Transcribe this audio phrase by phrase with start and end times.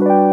[0.00, 0.29] Hello,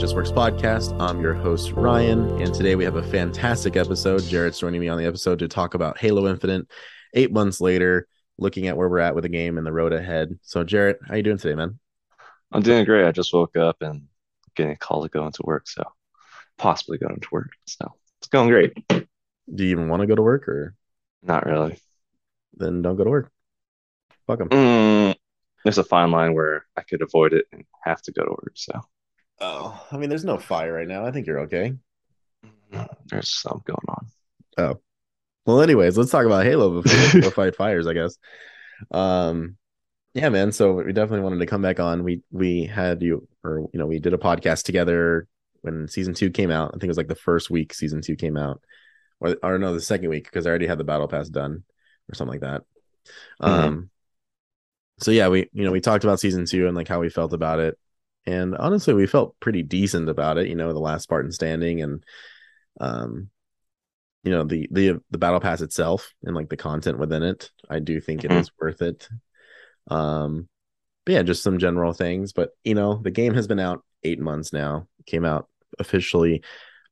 [0.00, 0.98] Just Works podcast.
[0.98, 4.22] I'm your host, Ryan, and today we have a fantastic episode.
[4.22, 6.66] Jared's joining me on the episode to talk about Halo Infinite
[7.12, 10.38] eight months later, looking at where we're at with the game and the road ahead.
[10.40, 11.78] So, Jared, how are you doing today, man?
[12.50, 13.06] I'm doing great.
[13.06, 14.04] I just woke up and
[14.56, 15.84] getting a call to go into work, so
[16.56, 17.50] possibly going to work.
[17.66, 18.72] So it's going great.
[18.88, 19.04] Do
[19.64, 20.74] you even want to go to work, or
[21.22, 21.78] Not really.
[22.54, 23.30] then don't go to work?
[24.26, 24.48] Fuck them.
[24.48, 25.14] Mm,
[25.62, 28.52] there's a fine line where I could avoid it and have to go to work.
[28.54, 28.80] So
[29.40, 31.04] Oh, I mean, there's no fire right now.
[31.04, 31.74] I think you're okay.
[33.06, 34.06] there's some going on.
[34.58, 34.80] Oh,
[35.46, 38.18] well, anyways, let's talk about Halo before we fight fires, I guess.
[38.90, 39.56] Um,
[40.14, 40.52] yeah, man.
[40.52, 42.04] So we definitely wanted to come back on.
[42.04, 45.26] We we had you, or you know, we did a podcast together
[45.62, 46.68] when season two came out.
[46.68, 48.60] I think it was like the first week season two came out,
[49.20, 51.62] or or no, the second week because I already had the battle pass done
[52.10, 52.62] or something like that.
[53.40, 53.90] Um,
[54.98, 57.32] so yeah, we you know we talked about season two and like how we felt
[57.32, 57.78] about it,
[58.26, 60.48] and honestly, we felt pretty decent about it.
[60.48, 62.04] You know, the last Spartan standing and
[62.80, 63.30] um
[64.24, 67.78] you know the the the battle pass itself and like the content within it i
[67.78, 68.40] do think it Mhm.
[68.40, 69.08] is worth it
[69.90, 70.48] um
[71.06, 74.20] but yeah just some general things but you know the game has been out eight
[74.20, 75.48] months now it came out
[75.78, 76.42] officially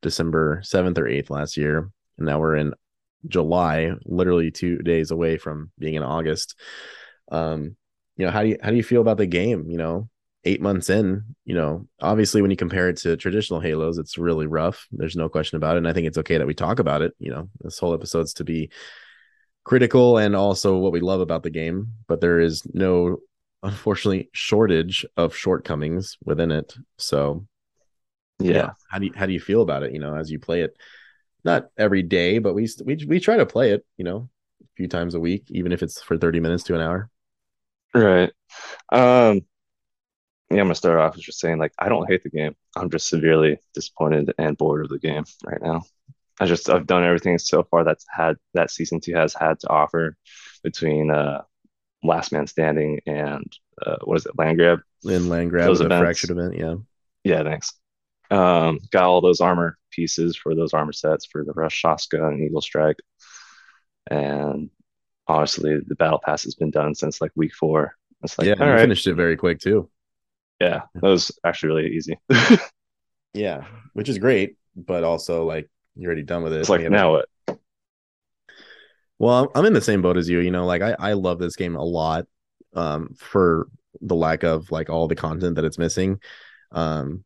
[0.01, 2.73] december 7th or 8th last year and now we're in
[3.27, 6.55] july literally two days away from being in august
[7.31, 7.75] um
[8.17, 10.09] you know how do you how do you feel about the game you know
[10.45, 14.47] eight months in you know obviously when you compare it to traditional halos it's really
[14.47, 14.87] rough.
[14.91, 15.79] There's no question about it.
[15.79, 18.33] And i think it's okay that we talk about it you know this whole episode's
[18.35, 18.69] to be
[19.63, 21.93] critical and also what we love about the game.
[22.07, 23.17] But there is no
[23.63, 26.75] unfortunately shortage of shortcomings within it.
[26.97, 27.45] So
[28.39, 28.71] Yeah.
[28.89, 30.75] how do you how do you feel about it you know as you play it?
[31.43, 34.29] Not every day but we we we try to play it you know
[34.63, 37.09] a few times a week even if it's for 30 minutes to an hour.
[37.93, 38.31] Right.
[38.91, 39.41] Um,
[40.49, 42.55] yeah, I'm gonna start off with just saying like I don't hate the game.
[42.75, 45.83] I'm just severely disappointed and bored of the game right now.
[46.39, 49.69] I just I've done everything so far that's had that season two has had to
[49.69, 50.15] offer
[50.63, 51.43] between uh
[52.03, 53.43] Last Man Standing and
[53.85, 54.79] uh what is it, Land Grab?
[55.05, 56.01] in land grab Those events.
[56.01, 56.75] fractured event yeah
[57.23, 57.73] Yeah, thanks.
[58.31, 62.61] Um, got all those armor pieces for those armor sets for the Rakshasa and Eagle
[62.61, 62.97] Strike.
[64.11, 64.69] And
[65.27, 67.95] honestly, the battle pass has been done since like week four.
[68.23, 69.89] It's like, yeah all right, finished it very quick too
[70.59, 72.17] yeah, that was actually really easy.
[73.35, 76.61] Yeah, which is great, but also like you're already done with it.
[76.61, 77.59] It's like We haven't- now what?
[79.19, 80.39] Well, I'm- I'm in the same boat as you.
[80.39, 82.25] You know, like I I love this game a lot,
[82.73, 83.67] um, for
[84.01, 86.19] the lack of like all the content that it's missing.
[86.71, 87.23] Um,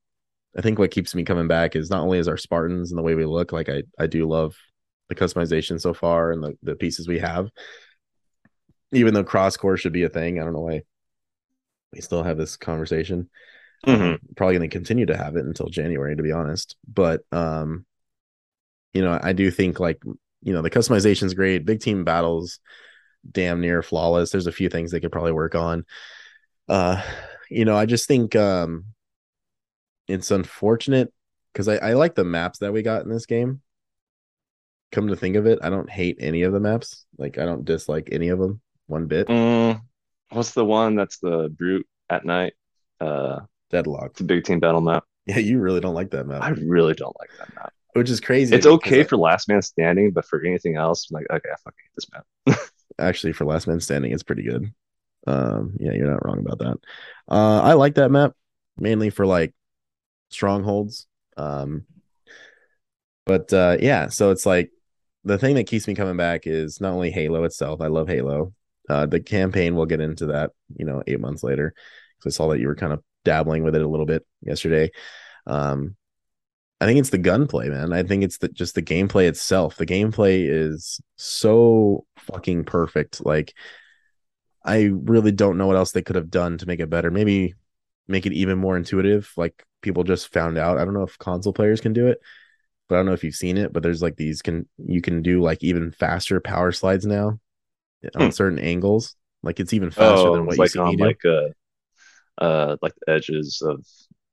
[0.58, 3.04] I think what keeps me coming back is not only is our Spartans and the
[3.04, 3.52] way we look.
[3.54, 4.56] Like I I do love
[5.10, 7.50] the customization so far and the the pieces we have.
[8.92, 10.82] Even though cross core should be a thing, I don't know why
[11.94, 13.30] we still have this conversation.
[13.86, 14.18] Mhm.
[14.38, 16.78] probably going to continue to have it until January, to be honest.
[16.88, 17.86] But um,
[18.94, 20.02] you know, I do think like
[20.42, 21.66] you know the customization is great.
[21.66, 22.60] Big team battles,
[23.30, 24.32] damn near flawless.
[24.32, 25.86] There's a few things they could probably work on.
[26.70, 27.02] Uh,
[27.50, 28.86] you know, I just think um,
[30.08, 31.14] it's unfortunate
[31.52, 33.62] because I, I like the maps that we got in this game.
[34.92, 37.06] Come to think of it, I don't hate any of the maps.
[37.18, 39.28] Like I don't dislike any of them one bit.
[39.28, 39.82] Mm,
[40.34, 42.54] what's the one that's the brute at night?
[43.00, 44.12] Uh, Deadlock.
[44.12, 45.04] it's a big team battle map.
[45.26, 47.74] Yeah, you really don't like that map, I really don't like that map.
[47.94, 48.56] which is crazy.
[48.56, 51.56] It's okay I- for last man standing, but for anything else, I'm like, okay, I
[51.64, 52.60] fucking hate this map.
[53.00, 54.72] actually for last man standing it's pretty good
[55.26, 56.78] um yeah you're not wrong about that
[57.28, 58.34] uh i like that map
[58.78, 59.52] mainly for like
[60.34, 61.08] strongholds.
[61.38, 61.86] Um,
[63.26, 64.72] but uh, yeah, so it's like
[65.24, 67.80] the thing that keeps me coming back is not only Halo itself.
[67.80, 68.54] I love Halo.
[68.90, 71.74] Uh, the campaign, we'll get into that, you know, eight months later.
[72.20, 74.92] Because I saw that you were kind of dabbling with it a little bit yesterday.
[75.48, 75.96] Um,
[76.82, 77.94] I think it's the gunplay, man.
[77.94, 79.78] I think it's the just the gameplay itself.
[79.78, 83.26] The gameplay is so fucking perfect.
[83.26, 83.54] Like,
[84.66, 87.10] I really don't know what else they could have done to make it better.
[87.10, 87.56] Maybe
[88.08, 89.32] make it even more intuitive.
[89.38, 90.78] Like people just found out.
[90.78, 92.20] I don't know if console players can do it,
[92.90, 93.72] but I don't know if you've seen it.
[93.72, 97.40] But there's like these can you can do like even faster power slides now
[98.16, 98.32] on hmm.
[98.32, 99.16] certain angles.
[99.42, 101.04] Like it's even faster oh, than what like you see me do.
[101.04, 103.86] Like uh, uh, like the edges of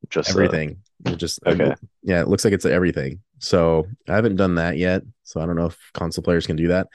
[0.09, 0.79] just uh, everything.
[1.05, 1.75] Uh, just okay.
[2.03, 3.21] yeah, it looks like it's everything.
[3.39, 5.03] So I haven't done that yet.
[5.25, 6.89] So I don't know if console players can do that.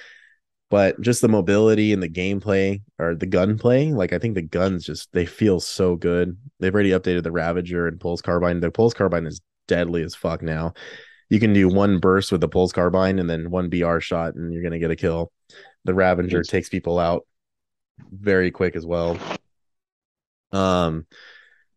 [0.72, 4.86] But just the mobility and the gameplay or the gunplay, like I think the guns
[4.86, 6.38] just they feel so good.
[6.60, 8.60] They've already updated the Ravager and Pulse Carbine.
[8.60, 10.74] The Pulse Carbine is deadly as fuck now.
[11.30, 14.52] You can do one burst with the Pulse Carbine and then one BR shot, and
[14.52, 15.32] you're gonna get a kill.
[15.86, 17.26] The Ravager takes people out
[18.12, 19.18] very quick as well.
[20.52, 21.06] Um,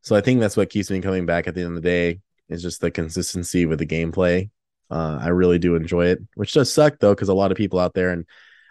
[0.03, 2.21] so I think that's what keeps me coming back at the end of the day
[2.49, 4.51] is just the consistency with the gameplay.
[4.91, 7.79] Uh, I really do enjoy it, which does suck though, because a lot of people
[7.79, 8.25] out there, and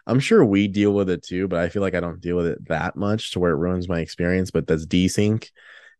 [0.07, 2.48] I'm sure we deal with it too, but I feel like I don't deal with
[2.48, 4.50] it that much to where it ruins my experience.
[4.50, 5.51] But that's desync,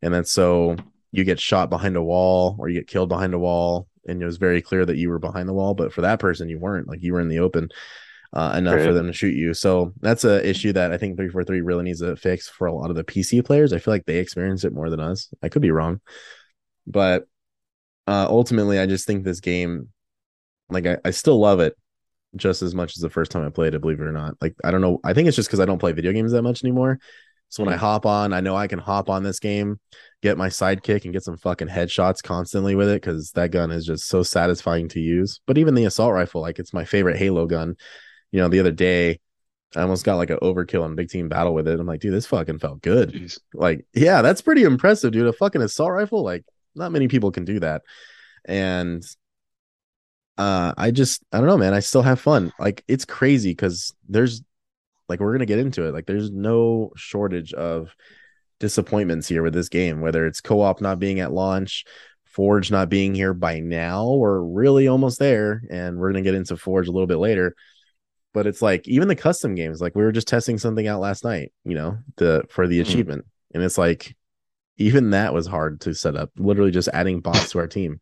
[0.02, 0.78] and that's so
[1.12, 4.26] you get shot behind a wall or you get killed behind a wall, and it
[4.26, 6.88] was very clear that you were behind the wall, but for that person, you weren't.
[6.88, 7.70] Like you were in the open
[8.34, 9.54] uh, enough for them to shoot you.
[9.54, 12.90] So that's an issue that I think 343 really needs to fix for a lot
[12.90, 13.74] of the PC players.
[13.74, 15.30] I feel like they experience it more than us.
[15.42, 16.02] I could be wrong,
[16.86, 17.26] but
[18.08, 19.90] uh, ultimately, I just think this game,
[20.70, 21.76] like I, I still love it
[22.36, 23.82] just as much as the first time I played it.
[23.82, 25.00] Believe it or not, like I don't know.
[25.04, 27.00] I think it's just because I don't play video games that much anymore.
[27.50, 29.80] So when I hop on, I know I can hop on this game,
[30.22, 33.86] get my sidekick, and get some fucking headshots constantly with it because that gun is
[33.86, 35.40] just so satisfying to use.
[35.48, 37.76] But even the assault rifle, like it's my favorite Halo gun
[38.32, 39.20] you know, the other day,
[39.76, 41.80] I almost got like an overkill on big team battle with it.
[41.80, 43.12] I'm like, dude, this fucking felt good.
[43.12, 43.40] Jeez.
[43.54, 45.28] Like, yeah, that's pretty impressive, dude.
[45.28, 46.46] A fucking assault rifle, like,
[46.76, 47.82] not many people can do that.
[48.46, 49.04] And
[50.38, 51.74] uh I just I don't know, man.
[51.74, 52.54] I still have fun.
[52.60, 54.42] Like, it's crazy because there's
[55.10, 55.94] like we're gonna get into it.
[55.94, 57.94] Like, there's no shortage of
[58.60, 61.86] disappointments here with this game, whether it's co-op not being at launch,
[62.26, 66.56] Forge not being here by now, we're really almost there, and we're gonna get into
[66.56, 67.56] Forge a little bit later
[68.38, 71.24] but it's like even the custom games like we were just testing something out last
[71.24, 72.88] night you know the for the mm-hmm.
[72.88, 73.26] achievement.
[73.56, 74.16] And it's like
[74.78, 78.00] even that was hard to set up literally just adding bots to our team.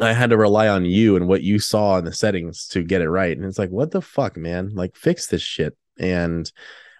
[0.00, 3.00] I had to rely on you and what you saw in the settings to get
[3.00, 3.36] it right.
[3.36, 4.70] And it's like what the fuck man?
[4.74, 5.76] Like fix this shit.
[6.00, 6.50] And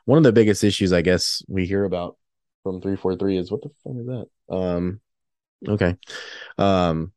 [0.04, 2.16] one of the biggest issues i guess we hear about
[2.62, 4.54] from 343 is what the fuck is that?
[4.54, 5.00] Um
[5.66, 5.96] okay.
[6.56, 7.10] Um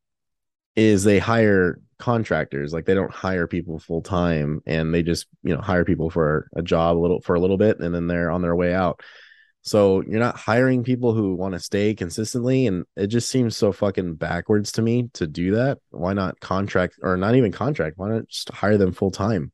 [0.76, 5.56] is they hire contractors like they don't hire people full time and they just you
[5.56, 8.32] know hire people for a job a little for a little bit and then they're
[8.32, 9.02] on their way out.
[9.64, 13.72] So you're not hiring people who want to stay consistently and it just seems so
[13.72, 15.78] fucking backwards to me to do that.
[15.92, 19.52] Why not contract or not even contract why not just hire them full time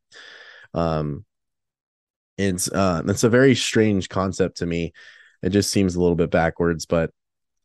[0.73, 1.25] um
[2.37, 4.93] it's uh it's a very strange concept to me.
[5.43, 7.11] It just seems a little bit backwards but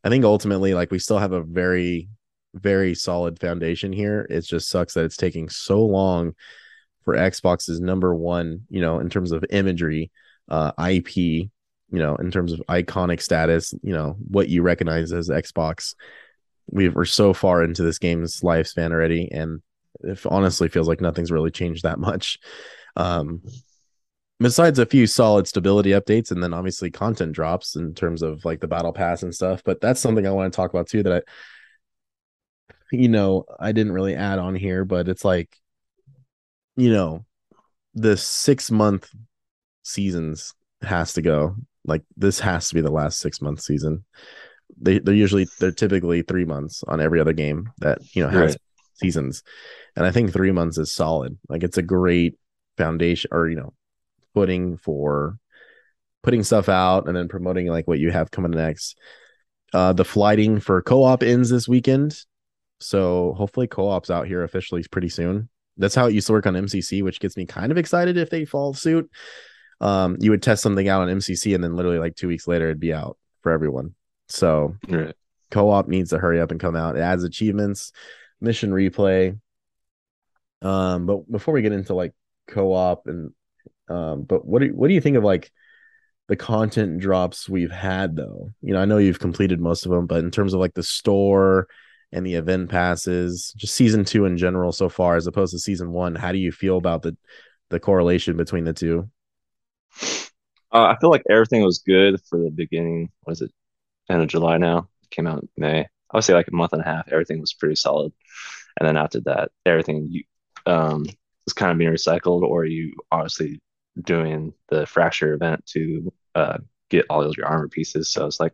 [0.04, 2.08] i think ultimately like we still have a very
[2.54, 4.26] very solid foundation here.
[4.28, 6.34] It just sucks that it's taking so long
[7.04, 10.10] for Xbox's number one, you know, in terms of imagery,
[10.48, 11.50] uh, IP, you
[11.90, 15.94] know, in terms of iconic status, you know, what you recognize as Xbox.
[16.70, 19.60] we are so far into this game's lifespan already, and
[20.00, 22.38] it honestly feels like nothing's really changed that much.
[22.96, 23.42] Um,
[24.38, 28.60] besides a few solid stability updates, and then obviously content drops in terms of like
[28.60, 29.62] the battle pass and stuff.
[29.64, 31.02] But that's something I want to talk about too.
[31.02, 31.20] That I
[32.92, 35.56] you know, I didn't really add on here, but it's like,
[36.76, 37.24] you know,
[37.94, 39.08] the six month
[39.82, 41.56] seasons has to go.
[41.84, 44.04] Like this has to be the last six month season.
[44.80, 48.52] They they're usually they're typically three months on every other game that you know has
[48.52, 48.60] right.
[48.94, 49.42] seasons,
[49.96, 51.38] and I think three months is solid.
[51.48, 52.36] Like it's a great
[52.78, 53.74] foundation or you know
[54.34, 55.38] footing for
[56.22, 58.96] putting stuff out and then promoting like what you have coming next.
[59.72, 62.16] Uh, the flighting for co-op ends this weekend.
[62.82, 65.48] So hopefully co-op's out here officially pretty soon.
[65.76, 68.30] That's how it used to work on MCC, which gets me kind of excited if
[68.30, 69.10] they fall suit.
[69.80, 72.66] Um, you would test something out on MCC and then literally like two weeks later
[72.66, 73.94] it'd be out for everyone.
[74.28, 75.14] So right.
[75.50, 76.96] co-op needs to hurry up and come out.
[76.96, 77.92] It adds achievements,
[78.40, 79.38] mission replay.
[80.60, 82.12] Um, but before we get into like
[82.48, 83.32] co-op and
[83.88, 85.50] um, but what do what do you think of like
[86.28, 88.52] the content drops we've had though.
[88.62, 90.82] You know, I know you've completed most of them, but in terms of like the
[90.82, 91.68] store
[92.12, 95.92] and the event passes, just season 2 in general so far as opposed to season
[95.92, 97.16] 1, how do you feel about the
[97.72, 99.08] the correlation between the two?
[100.72, 103.10] Uh, I feel like everything was good for the beginning.
[103.26, 103.50] Was it
[104.08, 104.88] end of July now?
[105.02, 105.80] It came out May.
[105.80, 107.08] I would say like a month and a half.
[107.08, 108.12] Everything was pretty solid,
[108.78, 110.24] and then after that, everything you
[110.66, 111.06] um
[111.44, 113.60] was kind of being recycled, or you honestly
[114.00, 118.12] doing the fracture event to uh, get all of your armor pieces.
[118.12, 118.52] So it's like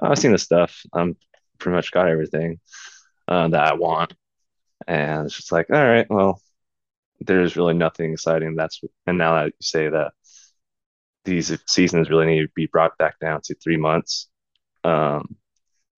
[0.00, 0.80] oh, I've seen this stuff.
[0.92, 1.16] I'm
[1.58, 2.60] pretty much got everything
[3.30, 4.14] uh, that I want,
[4.86, 6.42] and it's just like all right, well,
[7.20, 8.56] there's really nothing exciting.
[8.56, 10.12] That's and now that you say that
[11.24, 14.28] these seasons really need to be brought back down to three months.
[14.84, 15.36] Um,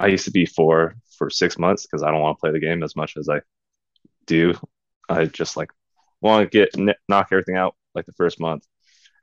[0.00, 2.60] I used to be four for six months because I don't want to play the
[2.60, 3.40] game as much as I
[4.26, 4.54] do.
[5.08, 5.70] I just like
[6.20, 8.66] want to get knock everything out like the first month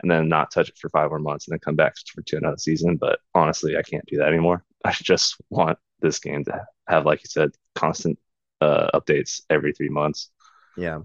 [0.01, 2.37] and then not touch it for five more months and then come back for to
[2.37, 2.95] another season.
[2.95, 4.63] But honestly, I can't do that anymore.
[4.85, 8.19] I just want this game to have, like you said, constant
[8.61, 10.29] uh, updates every three months.
[10.77, 10.99] Yeah.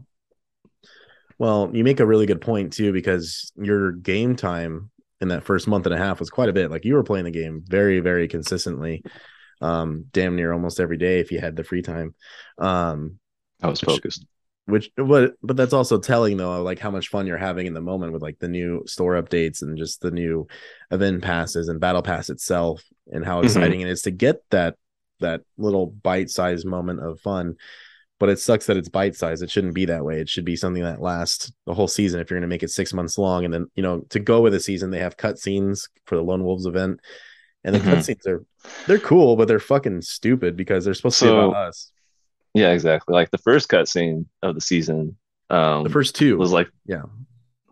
[1.39, 5.67] Well, you make a really good point too, because your game time in that first
[5.67, 6.71] month and a half was quite a bit.
[6.71, 9.03] Like you were playing the game very, very consistently,
[9.61, 12.15] um, damn near almost every day if you had the free time.
[12.59, 13.19] Um,
[13.63, 14.27] I was focused
[14.67, 17.81] which but but that's also telling though like how much fun you're having in the
[17.81, 20.47] moment with like the new store updates and just the new
[20.91, 22.83] event passes and battle pass itself
[23.13, 23.47] and how mm-hmm.
[23.47, 23.89] exciting mm-hmm.
[23.89, 24.77] it is to get that
[25.21, 27.57] that little bite-sized moment of fun
[28.21, 30.83] but it sucks that it's bite-sized it shouldn't be that way it should be something
[30.83, 33.53] that lasts the whole season if you're going to make it six months long and
[33.53, 36.45] then you know to go with a season they have cut scenes for the lone
[36.45, 37.01] wolves event
[37.65, 37.91] and the mm-hmm.
[37.91, 38.45] cutscenes are
[38.87, 41.91] they're cool but they're fucking stupid because they're supposed so, to be about us
[42.55, 43.13] yeah, exactly.
[43.13, 45.17] Like the first cutscene of the season.
[45.51, 47.03] Um, the first two was like, yeah,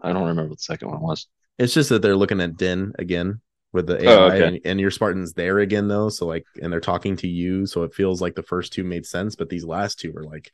[0.02, 1.28] I don't remember what the second one was.
[1.58, 3.40] It's just that they're looking at Din again
[3.72, 4.46] with the AI, oh, okay.
[4.46, 6.08] and, and, your Spartan's there again though.
[6.08, 9.06] So like, and they're talking to you, so it feels like the first two made
[9.06, 10.50] sense, but these last two were like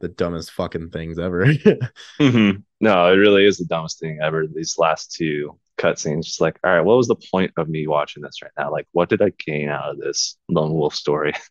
[0.00, 1.46] the dumbest fucking things ever.
[2.20, 2.58] mm-hmm.
[2.80, 4.46] No, it really is the dumbest thing ever.
[4.46, 8.22] These last two cutscenes, just like, all right, what was the point of me watching
[8.22, 8.70] this right now?
[8.70, 11.32] Like, what did I gain out of this lone wolf story?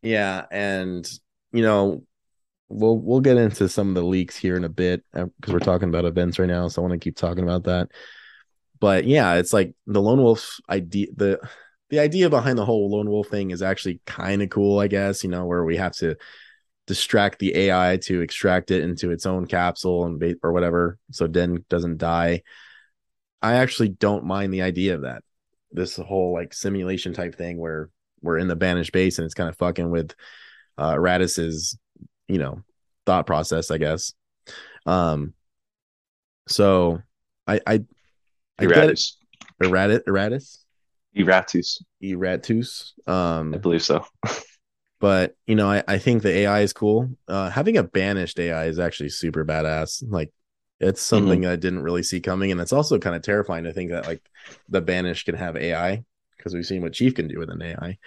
[0.00, 1.08] Yeah, and
[1.52, 2.04] you know,
[2.68, 5.58] we'll we'll get into some of the leaks here in a bit because uh, we're
[5.58, 7.88] talking about events right now, so I want to keep talking about that.
[8.80, 11.40] But yeah, it's like the lone wolf idea the
[11.90, 15.24] the idea behind the whole lone wolf thing is actually kind of cool, I guess,
[15.24, 16.16] you know, where we have to
[16.86, 21.64] distract the AI to extract it into its own capsule and or whatever so Den
[21.68, 22.42] doesn't die.
[23.42, 25.22] I actually don't mind the idea of that.
[25.70, 27.90] This whole like simulation type thing where
[28.22, 30.14] we're in the banished base and it's kind of fucking with
[30.78, 31.78] uh Radis's,
[32.26, 32.62] you know,
[33.06, 34.14] thought process, I guess.
[34.86, 35.34] Um
[36.48, 37.02] so
[37.46, 37.84] I I
[38.60, 39.16] Iratus.
[39.60, 39.66] it.
[39.66, 40.58] Iratus Iratus?
[41.16, 41.82] Iratus.
[42.02, 43.08] Iratus.
[43.08, 44.04] Um I believe so.
[45.00, 47.10] but you know, I, I think the AI is cool.
[47.26, 50.02] Uh having a banished AI is actually super badass.
[50.06, 50.32] Like
[50.80, 51.50] it's something mm-hmm.
[51.50, 54.22] I didn't really see coming, and it's also kind of terrifying to think that like
[54.68, 56.04] the banished can have AI
[56.36, 57.76] because we've seen what Chief can do with an AI.
[57.80, 57.98] Right.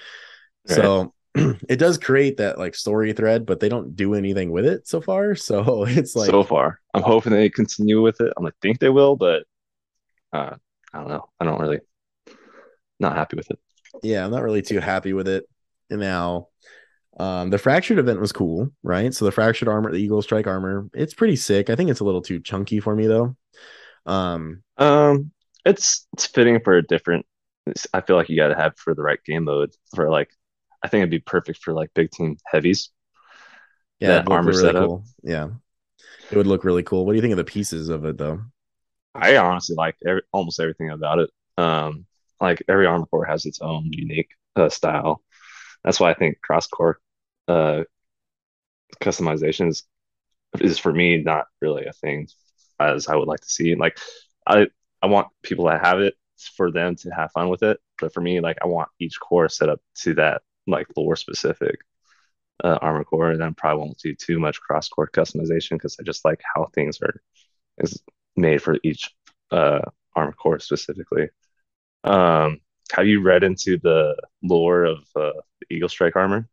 [0.68, 4.88] So it does create that like story thread, but they don't do anything with it
[4.88, 5.36] so far.
[5.36, 6.80] So it's like so far.
[6.94, 8.32] I'm hoping they continue with it.
[8.38, 9.44] I'm like think they will, but
[10.34, 10.56] uh,
[10.94, 11.30] I don't know.
[11.40, 11.80] I don't really
[13.00, 13.60] not happy with it.
[14.04, 15.46] Yeah, I'm not really too happy with it.
[15.90, 16.48] now,
[17.20, 19.14] um, the fractured event was cool, right?
[19.14, 21.70] So the fractured armor, the Eagle Strike armor, it's pretty sick.
[21.70, 23.36] I think it's a little too chunky for me though.
[24.06, 25.32] Um, um,
[25.66, 27.26] it's it's fitting for a different
[27.94, 30.30] I feel like you got to have for the right game mode for like,
[30.84, 32.90] I think it'd be perfect for like big team heavies.
[34.00, 34.88] Yeah, that armor really setup.
[34.88, 35.06] Cool.
[35.22, 35.50] Yeah,
[36.32, 37.06] it would look really cool.
[37.06, 38.42] What do you think of the pieces of it though?
[39.14, 41.30] I honestly like every, almost everything about it.
[41.58, 42.06] Um,
[42.40, 45.22] like every armor core has its own unique uh, style.
[45.84, 47.00] That's why I think cross core
[47.48, 47.84] uh,
[49.02, 49.84] customization is,
[50.62, 52.28] is for me not really a thing
[52.80, 53.76] as I would like to see.
[53.76, 54.00] Like
[54.48, 54.68] I
[55.02, 56.16] I want people to have it
[56.58, 57.80] for them to have fun with it.
[58.00, 61.82] But for me, like I want each core set up to that like lore specific
[62.64, 66.04] uh, armor core, and I probably won't do too much cross core customization because I
[66.04, 67.22] just like how things are
[67.80, 68.02] is
[68.36, 69.10] made for each
[69.52, 69.82] uh,
[70.16, 71.30] armor core specifically.
[72.04, 72.60] Um,
[72.92, 76.48] have you read into the lore of uh, the Eagle Strike armor?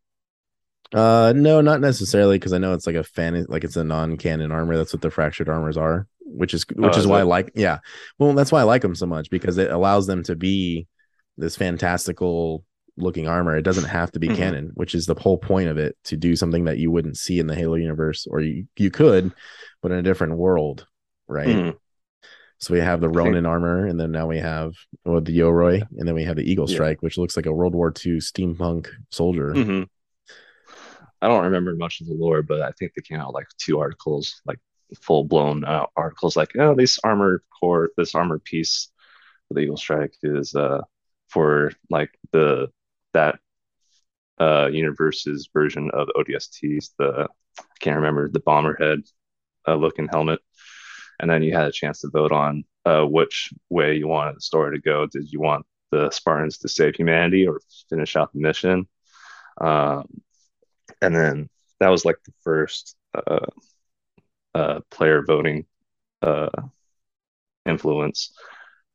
[0.93, 4.51] Uh, no, not necessarily because I know it's like a fan, like it's a non-canon
[4.51, 4.75] armor.
[4.75, 7.21] That's what the fractured armors are which is which oh, is, is why it?
[7.21, 7.79] I like yeah.
[8.17, 10.87] Well, that's why I like them so much because it allows them to be
[11.37, 12.63] this fantastical
[12.97, 13.57] looking armor.
[13.57, 14.37] It doesn't have to be mm-hmm.
[14.37, 17.39] canon, which is the whole point of it to do something that you wouldn't see
[17.39, 19.33] in the Halo universe, or you you could,
[19.81, 20.85] but in a different world,
[21.29, 21.47] right?
[21.47, 21.77] Mm-hmm.
[22.59, 24.73] So we have the Ronin armor, and then now we have
[25.05, 26.75] well, the Yoroi, and then we have the Eagle Yeah.
[26.75, 29.53] Strike, which looks like a World War II steampunk soldier.
[29.53, 29.83] hmm
[31.21, 33.79] I don't remember much of the lore, but I think they came out like two
[33.79, 34.59] articles, like
[35.01, 38.89] full blown uh, articles, like oh, this armor core, this armor piece
[39.47, 40.81] for the Eagle Strike is uh
[41.29, 42.67] for like the
[43.13, 43.39] that
[44.39, 47.27] uh universe's version of ODSTs, the
[47.59, 49.01] I can't remember the bomber head
[49.67, 50.39] uh, looking helmet,
[51.19, 54.41] and then you had a chance to vote on uh which way you wanted the
[54.41, 55.05] story to go.
[55.05, 58.87] Did you want the Spartans to save humanity or finish out the mission?
[59.59, 60.21] Um,
[61.01, 61.49] and then
[61.79, 63.47] that was like the first uh,
[64.53, 65.65] uh, player voting
[66.21, 66.49] uh,
[67.65, 68.33] influence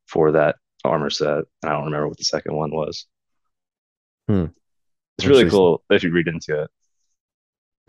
[0.07, 1.39] for that armor set.
[1.39, 3.07] And I don't remember what the second one was.
[4.29, 4.47] Hmm.
[5.19, 6.71] It's really cool if you read into it.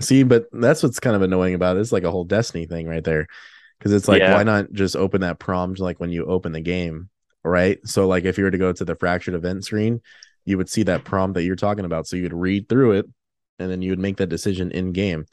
[0.01, 1.79] See, but that's what's kind of annoying about it.
[1.79, 3.27] It's like a whole Destiny thing right there.
[3.77, 4.33] Because it's like, Yeah.
[4.35, 7.09] why not just open that prompt like when you open the game,
[7.43, 7.79] right?
[7.85, 10.01] So, like, if you were to go to the fractured event screen,
[10.45, 12.07] you would see that prompt that you're talking about.
[12.07, 13.05] So you'd read through it,
[13.59, 15.25] and then you would make that decision in game.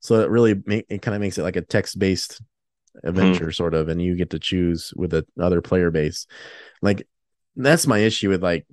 [0.00, 2.40] So it really make it kind of makes it like a text based
[2.96, 3.08] mm-hmm.
[3.08, 6.26] adventure sort of, and you get to choose with the other player base.
[6.82, 7.06] Like
[7.56, 8.66] that's my issue with like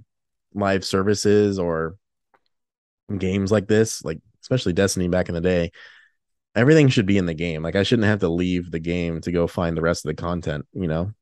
[0.54, 1.96] live services or
[3.16, 5.72] games like this, like especially Destiny back in the day.
[6.58, 7.64] Everything should be in the game.
[7.64, 10.22] Like I shouldn't have to leave the game to go find the rest of the
[10.22, 11.14] content, you know.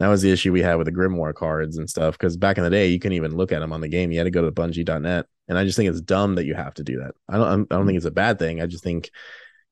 [0.00, 2.18] That was the issue we had with the Grimoire cards and stuff.
[2.18, 4.10] Because back in the day, you couldn't even look at them on the game.
[4.10, 6.74] You had to go to Bungie.net, and I just think it's dumb that you have
[6.74, 7.14] to do that.
[7.28, 7.72] I don't.
[7.72, 8.60] I don't think it's a bad thing.
[8.60, 9.10] I just think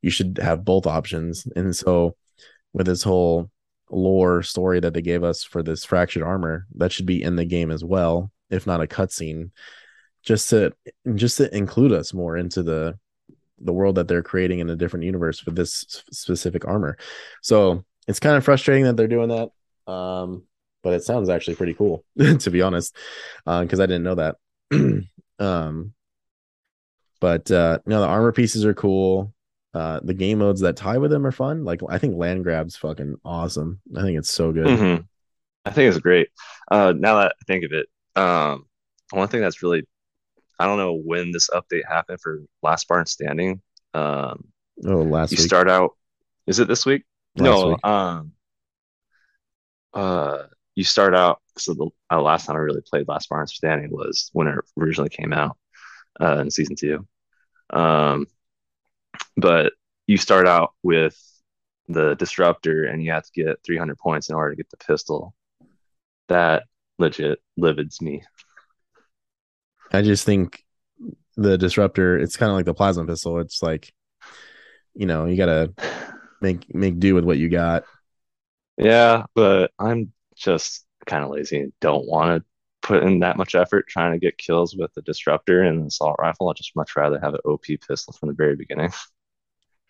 [0.00, 1.46] you should have both options.
[1.56, 2.16] And so,
[2.72, 3.50] with this whole
[3.90, 7.44] lore story that they gave us for this fractured armor, that should be in the
[7.44, 9.50] game as well, if not a cutscene,
[10.22, 10.72] just to
[11.16, 12.96] just to include us more into the
[13.62, 16.96] the world that they're creating in a different universe for this specific armor.
[17.42, 19.92] So it's kind of frustrating that they're doing that.
[19.92, 20.44] Um,
[20.82, 22.04] but it sounds actually pretty cool,
[22.38, 22.96] to be honest,
[23.44, 24.36] because I didn't know that.
[25.38, 25.94] um,
[27.20, 29.32] but uh, no, the armor pieces are cool.
[29.74, 31.64] Uh, the game modes that tie with them are fun.
[31.64, 33.80] Like I think land grab's fucking awesome.
[33.96, 34.66] I think it's so good.
[34.66, 35.06] Mhm.
[35.64, 36.28] I think it's great.
[36.70, 37.86] Uh, now that I think of it,
[38.20, 38.66] um,
[39.10, 39.86] one thing that's really,
[40.62, 43.60] I don't know when this update happened for Last Spartan Standing.
[43.94, 44.44] Um,
[44.86, 45.46] Oh, last you week.
[45.46, 45.90] start out,
[46.46, 47.04] is it this week?
[47.36, 47.84] Last no, week.
[47.84, 48.32] um,
[49.94, 50.44] uh,
[50.74, 51.40] you start out.
[51.58, 55.10] So the uh, last time I really played Last Spartan Standing was when it originally
[55.10, 55.56] came out
[56.20, 57.06] uh, in season two.
[57.70, 58.26] Um,
[59.36, 59.72] but
[60.06, 61.18] you start out with
[61.88, 65.34] the disruptor, and you have to get 300 points in order to get the pistol.
[66.28, 66.64] That
[66.98, 68.22] legit livids me.
[69.92, 70.64] I just think
[71.36, 72.18] the disruptor.
[72.18, 73.38] It's kind of like the plasma pistol.
[73.38, 73.92] It's like,
[74.94, 75.72] you know, you gotta
[76.40, 77.84] make make do with what you got.
[78.76, 82.44] Yeah, but I'm just kind of lazy and don't want to
[82.86, 86.16] put in that much effort trying to get kills with the disruptor and the assault
[86.18, 86.48] rifle.
[86.48, 88.92] I'd just much rather have an OP pistol from the very beginning.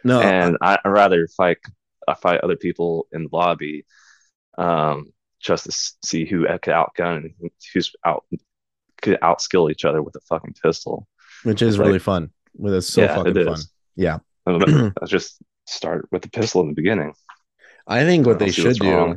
[0.04, 1.58] No, and I, I'd rather fight
[2.08, 3.86] I fight other people in the lobby,
[4.58, 5.72] um, just to
[6.04, 8.24] see who could outgun and who's out
[9.02, 11.06] could outskill each other with a fucking pistol.
[11.42, 12.30] which is like- really fun.
[12.56, 13.58] With it's so yeah, fucking it fun.
[13.96, 14.18] Yeah.
[14.46, 17.14] Let's just start with the pistol in the beginning.
[17.86, 19.16] I think what I they should do.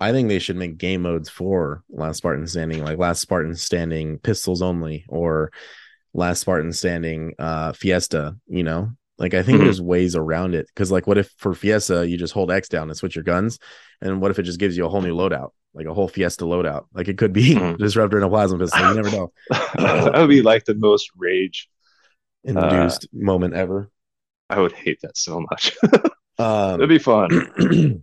[0.00, 4.18] I think they should make game modes for Last Spartan Standing, like Last Spartan Standing
[4.18, 5.52] pistols only, or
[6.12, 8.36] Last Spartan Standing uh Fiesta.
[8.48, 9.64] You know, like I think Mhm.
[9.64, 10.66] there's ways around it.
[10.66, 13.58] Because like, what if for Fiesta you just hold X down and switch your guns,
[14.00, 16.44] and what if it just gives you a whole new loadout, like a whole Fiesta
[16.44, 16.86] loadout?
[16.94, 17.78] Like it could be Mhm.
[17.78, 18.88] disruptor and a plasma pistol.
[18.88, 19.32] You never know.
[19.74, 21.68] that would be like the most rage.
[22.44, 23.90] Induced moment ever.
[24.50, 25.76] I would hate that so much.
[26.36, 27.28] Um, It'd be fun.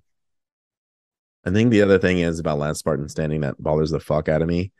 [1.45, 4.41] I think the other thing is about Last Spartan Standing that bothers the fuck out
[4.41, 4.71] of me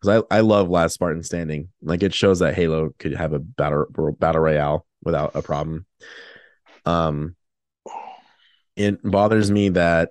[0.00, 1.70] because I, I love Last Spartan Standing.
[1.82, 3.86] Like it shows that Halo could have a battle
[4.20, 5.86] battle royale without a problem.
[6.86, 7.34] Um,
[8.76, 10.10] it bothers me that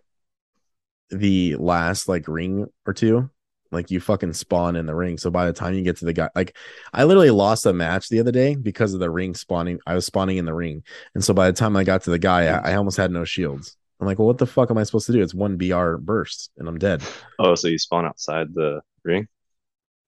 [1.11, 3.29] the last like ring or two,
[3.71, 5.17] like you fucking spawn in the ring.
[5.17, 6.55] So by the time you get to the guy, like
[6.93, 9.79] I literally lost a match the other day because of the ring spawning.
[9.85, 10.83] I was spawning in the ring,
[11.15, 13.25] and so by the time I got to the guy, I, I almost had no
[13.25, 13.75] shields.
[13.99, 15.21] I'm like, well, what the fuck am I supposed to do?
[15.21, 17.03] It's one BR burst, and I'm dead,
[17.37, 19.27] Oh, so you spawn outside the ring?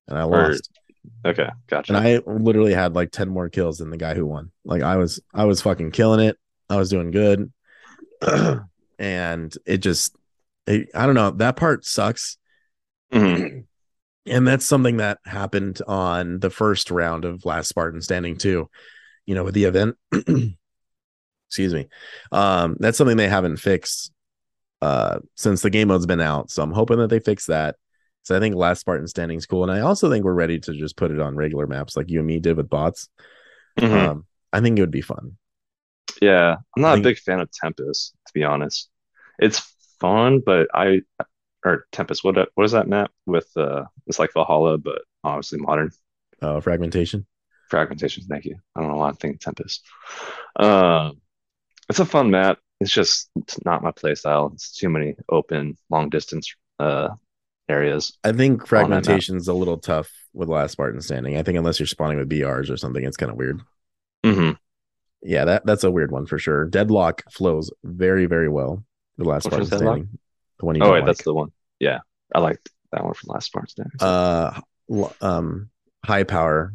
[0.07, 0.69] and I Or- lost.
[1.25, 1.93] Okay, gotcha.
[1.95, 4.51] And I literally had like 10 more kills than the guy who won.
[4.63, 6.37] Like I was I was fucking killing it.
[6.69, 7.51] I was doing good.
[8.99, 10.15] and it just
[10.93, 12.37] I don't know, that part sucks.
[13.13, 13.65] Mhm.
[14.27, 18.69] And that's something that happened on the first round of Last Spartan Standing too.
[19.25, 19.97] You know, with the event.
[21.49, 21.87] Excuse me.
[22.31, 24.11] Um, that's something they haven't fixed
[24.81, 26.51] uh, since the game mode's been out.
[26.51, 27.77] So I'm hoping that they fix that.
[28.21, 30.73] So I think Last Spartan Standing is cool, and I also think we're ready to
[30.73, 33.09] just put it on regular maps like you and me did with bots.
[33.79, 33.91] Mhm.
[33.91, 35.37] Um, I think it would be fun.
[36.21, 38.87] Yeah, I'm not I a think- big fan of Tempest, to be honest.
[39.39, 41.03] It's fun, but I
[41.65, 45.91] or Tempest, what what is that map with uh it's like Valhalla, but obviously modern
[46.41, 47.25] Uh, fragmentation.
[47.69, 48.23] fragmentation.
[48.25, 48.57] Thank you.
[48.75, 49.85] I don't know why I'm thinking Tempest.
[50.57, 51.21] Um,
[51.89, 52.59] it's a fun map.
[52.79, 54.51] It's just it's not my play style.
[54.53, 57.09] It's too many open, long distance uh
[57.69, 58.17] areas.
[58.23, 61.37] I think fragmentation is a little tough with Last Spartan Standing.
[61.37, 63.61] I think unless you're spawning with BRs or something, it's kind of weird.
[64.23, 64.51] hmm
[65.23, 66.65] Yeah, that that's a weird one for sure.
[66.65, 68.83] Deadlock flows very very well
[69.21, 69.95] with Last Which Spartan one's Deadlock?
[69.97, 70.19] Standing.
[70.59, 71.05] The one you Oh wait, like.
[71.05, 71.51] that's the one.
[71.79, 71.99] Yeah,
[72.33, 73.83] I liked that one from last Sparks Day.
[73.99, 74.59] uh
[75.21, 75.69] um
[76.05, 76.73] high power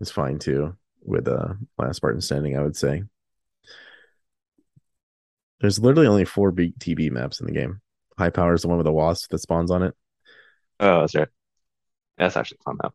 [0.00, 3.02] is fine too with uh last spartan standing i would say
[5.60, 7.80] there's literally only four big tb maps in the game
[8.18, 9.94] high power is the one with the wasp that spawns on it
[10.80, 11.28] oh, that's right.
[12.18, 12.92] That's actually a fun map.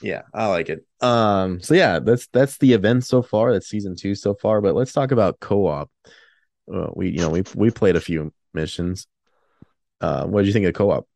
[0.00, 3.94] yeah i like it um so yeah that's that's the event so far that's season
[3.96, 5.90] two so far but let's talk about co-op
[6.72, 9.06] uh, we you know we we played a few missions
[10.00, 11.06] uh what did you think of co-op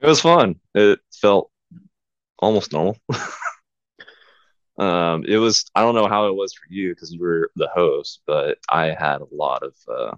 [0.00, 0.56] It was fun.
[0.74, 1.50] It felt
[2.38, 2.96] almost normal.
[4.78, 7.68] Um, it was, I don't know how it was for you because you were the
[7.68, 10.16] host, but I had a lot of uh,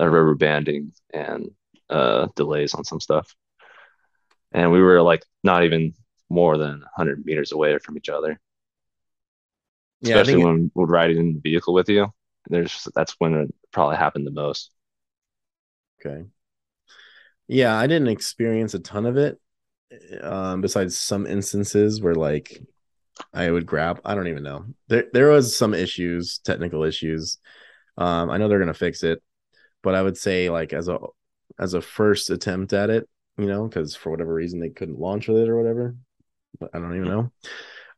[0.00, 1.50] uh rubber banding and
[1.90, 3.34] uh delays on some stuff.
[4.52, 5.94] And we were like not even
[6.28, 8.40] more than 100 meters away from each other,
[10.00, 12.12] yeah i especially think when we're riding in the vehicle with you.
[12.48, 14.70] There's that's when it probably happened the most.
[16.04, 16.24] Okay.
[17.48, 19.38] Yeah, I didn't experience a ton of it.
[20.22, 22.62] Um, besides some instances where like
[23.34, 24.66] I would grab, I don't even know.
[24.88, 27.38] There there was some issues, technical issues.
[27.98, 29.22] Um, I know they're gonna fix it,
[29.82, 30.98] but I would say like as a
[31.58, 35.28] as a first attempt at it, you know, because for whatever reason they couldn't launch
[35.28, 35.96] with it or whatever.
[36.58, 37.32] But I don't even know.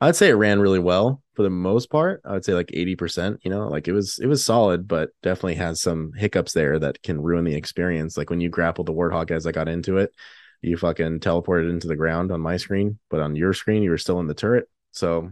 [0.03, 2.23] I'd say it ran really well for the most part.
[2.25, 5.55] I would say like 80%, you know, like it was it was solid, but definitely
[5.55, 8.17] has some hiccups there that can ruin the experience.
[8.17, 10.13] Like when you grapple the warthog as I got into it,
[10.61, 13.99] you fucking teleported into the ground on my screen, but on your screen you were
[13.99, 14.69] still in the turret.
[14.91, 15.31] So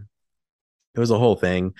[0.95, 1.73] it was a whole thing.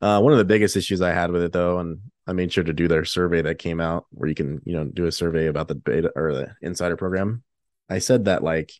[0.00, 2.64] Uh, one of the biggest issues I had with it though, and I made sure
[2.64, 5.46] to do their survey that came out where you can, you know, do a survey
[5.46, 7.44] about the beta or the insider program.
[7.88, 8.72] I said that like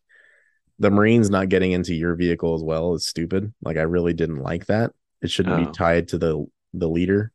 [0.78, 3.52] the Marines not getting into your vehicle as well is stupid.
[3.62, 4.92] Like I really didn't like that.
[5.22, 5.64] It shouldn't Oh.
[5.64, 7.30] be tied to the the leader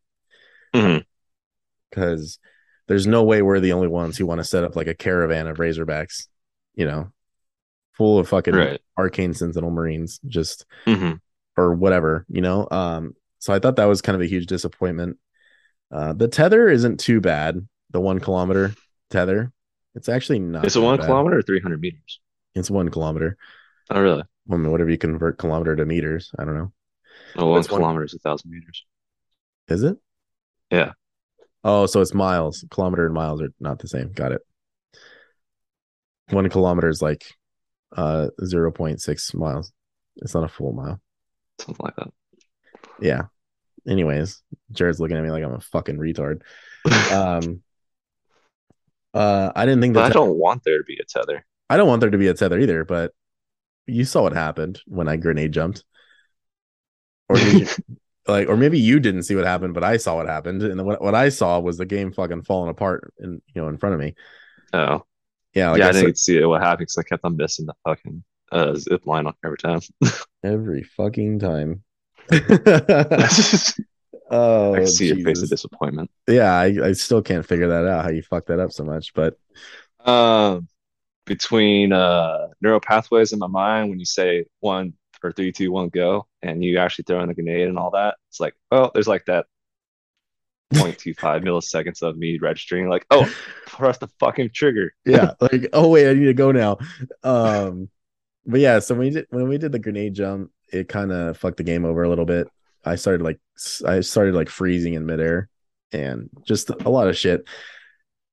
[1.90, 2.40] because
[2.88, 5.48] there's no way we're the only ones who want to set up like a caravan
[5.48, 6.28] of Razorbacks,
[6.76, 7.12] you know,
[7.94, 8.82] full of fucking Right.
[8.98, 11.14] arcane sentinel Marines, just hmm
[11.58, 12.68] or whatever, you know.
[12.72, 15.18] Um, so I thought that was kind of a huge disappointment.
[15.92, 17.68] Uh, the tether isn't too bad.
[17.92, 18.76] The one kilometer
[19.10, 19.52] tether,
[19.96, 20.66] it's actually not.
[20.66, 21.08] It's a one bad.
[21.08, 22.20] kilometer or 300 meters?
[22.56, 23.38] It's one kilometer.
[23.90, 24.24] Oh, really?
[24.52, 26.72] I mean, whatever you convert kilometer to meters, I don't know.
[27.36, 28.86] Oh, one one- kilometer is a thousand meters.
[29.68, 29.98] Is it?
[30.72, 30.94] Yeah.
[31.64, 32.66] Oh, so it's miles.
[32.72, 34.12] Kilometer and miles are not the same.
[34.12, 34.42] Got it.
[36.30, 37.26] One kilometer is like
[37.96, 39.72] uh 0.6 miles.
[40.18, 41.02] It's not a full mile.
[41.60, 42.10] Something like that.
[43.00, 43.24] Yeah.
[43.88, 46.42] Anyways, Jared's looking at me like I'm a fucking retard.
[47.12, 47.62] Um
[49.14, 51.46] uh I didn't think But I don't want there to be a tether.
[51.70, 53.14] I don't want there to be a tether either, but
[53.86, 55.84] you saw what happened when I grenade jumped.
[57.28, 60.28] Or did you like or maybe you didn't see what happened, but I saw what
[60.28, 60.64] happened.
[60.64, 63.78] And what, what I saw was the game fucking falling apart in you know in
[63.78, 64.16] front of me.
[64.74, 65.06] Oh,
[65.54, 66.46] Yeah, like yeah, I I didn't see it.
[66.46, 66.80] What happened?
[66.80, 69.82] Because I kept on missing the fucking uh, zip line every time.
[70.44, 71.84] every fucking time.
[74.32, 76.12] I oh, can see your face of disappointment.
[76.28, 79.14] Yeah, I, I still can't figure that out how you fucked that up so much,
[79.16, 79.38] but
[80.06, 80.68] Um,
[81.30, 85.88] between uh neural pathways in my mind, when you say one or three, two, one,
[85.90, 89.08] go, and you actually throw in the grenade and all that, it's like, oh, there's
[89.08, 89.46] like that
[90.74, 93.32] 0.25 milliseconds of me registering, like, oh,
[93.68, 94.92] press the fucking trigger.
[95.06, 96.78] yeah like oh wait i need to go now.
[97.24, 97.90] Um
[98.46, 101.38] but yeah so when we did when we did the grenade jump it kind of
[101.38, 102.48] fucked the game over a little bit.
[102.84, 103.40] I started like
[103.86, 105.50] I started like freezing in midair
[105.92, 107.48] and just a lot of shit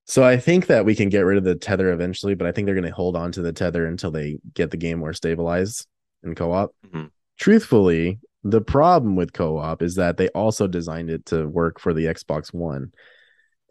[0.07, 2.65] so i think that we can get rid of the tether eventually but i think
[2.67, 5.87] they're going to hold on to the tether until they get the game more stabilized
[6.23, 7.11] in co-op Mhm.
[7.39, 12.07] truthfully the problem with co-op is that they also designed it to work for the
[12.07, 12.93] xbox one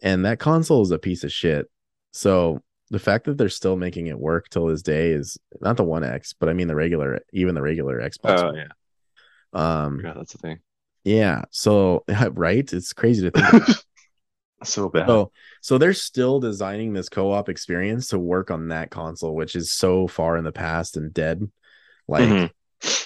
[0.03, 1.69] and that console is a piece of shit
[2.11, 5.83] so the fact that they're still making it work till this day is not the
[5.83, 8.43] one X, but I mean the regular, even the regular Xbox.
[8.43, 8.67] Oh yeah,
[9.53, 10.59] Um, yeah, that's the thing.
[11.03, 11.41] yeah.
[11.49, 13.63] So right, it's crazy to think.
[14.63, 15.07] So bad.
[15.07, 19.71] So so they're still designing this co-op experience to work on that console, which is
[19.71, 21.49] so far in the past and dead.
[22.07, 22.49] Like Mhm.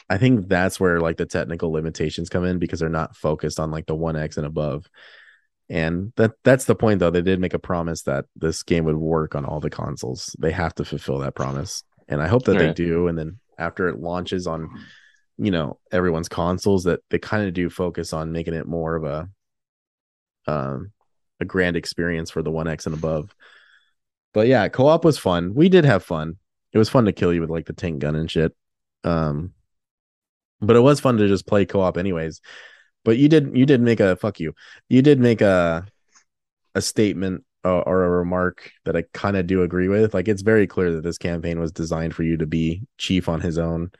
[0.09, 3.71] I think that's where like the technical limitations come in because they're not focused on
[3.71, 4.89] like the 1X and above.
[5.69, 7.11] And that that's the point though.
[7.11, 10.35] They did make a promise that this game would work on all the consoles.
[10.39, 11.83] They have to fulfill that promise.
[12.07, 12.75] And I hope that they Right.
[12.75, 13.07] do.
[13.07, 14.69] And then after it launches on,
[15.37, 19.03] you know, everyone's consoles, that they kind of do focus on making it more of
[19.03, 19.29] a
[20.47, 20.91] um
[21.39, 23.33] a grand experience for the 1X and above.
[24.33, 25.53] But yeah, co-op was fun.
[25.55, 26.37] We did have fun.
[26.71, 28.55] It was fun to kill you with like the tank gun and shit.
[29.03, 29.53] Um
[30.61, 32.41] but it was fun to just play co-op anyways.
[33.05, 34.53] But you did you did make a fuck you.
[34.89, 35.87] You did make a
[36.75, 40.13] a statement uh, or a remark that I kind of do agree with.
[40.13, 43.41] Like it's very clear that this campaign was designed for you to be chief on
[43.41, 43.91] his own,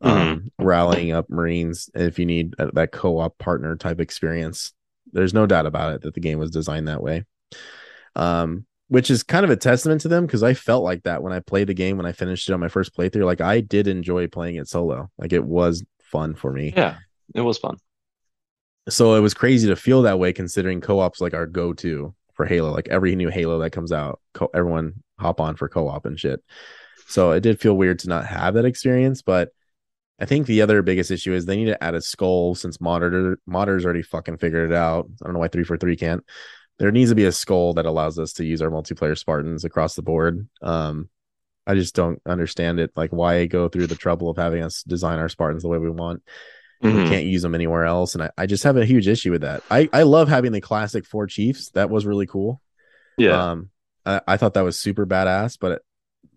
[0.00, 4.72] um, rallying up Marines if you need uh, that co-op partner type experience.
[5.12, 7.24] There's no doubt about it that the game was designed that way.
[8.16, 11.32] Um, which is kind of a testament to them because I felt like that when
[11.32, 13.24] I played the game when I finished it on my first playthrough.
[13.24, 15.10] Like I did enjoy playing it solo.
[15.16, 16.74] Like it was fun for me.
[16.76, 16.98] Yeah,
[17.34, 17.78] it was fun.
[18.90, 22.70] So it was crazy to feel that way considering co-op's like our go-to for Halo.
[22.70, 26.42] Like every new Halo that comes out, co- everyone hop on for co-op and shit.
[27.06, 29.50] So it did feel weird to not have that experience, but
[30.20, 33.38] I think the other biggest issue is they need to add a skull since monitor
[33.48, 35.08] modders already fucking figured it out.
[35.20, 36.24] I don't know why 343 can't.
[36.78, 39.94] There needs to be a skull that allows us to use our multiplayer Spartans across
[39.94, 40.48] the board.
[40.62, 41.08] Um
[41.66, 42.90] I just don't understand it.
[42.96, 45.90] Like why go through the trouble of having us design our Spartans the way we
[45.90, 46.22] want
[46.80, 47.08] we Mhm.
[47.08, 48.14] can't use them anywhere else.
[48.16, 49.62] And I, I just have a huge issue with that.
[49.70, 51.70] I, I love having the classic four chiefs.
[51.74, 52.60] That was really cool.
[53.16, 53.70] Yeah, Um,
[54.04, 55.82] I, I thought that was super badass, but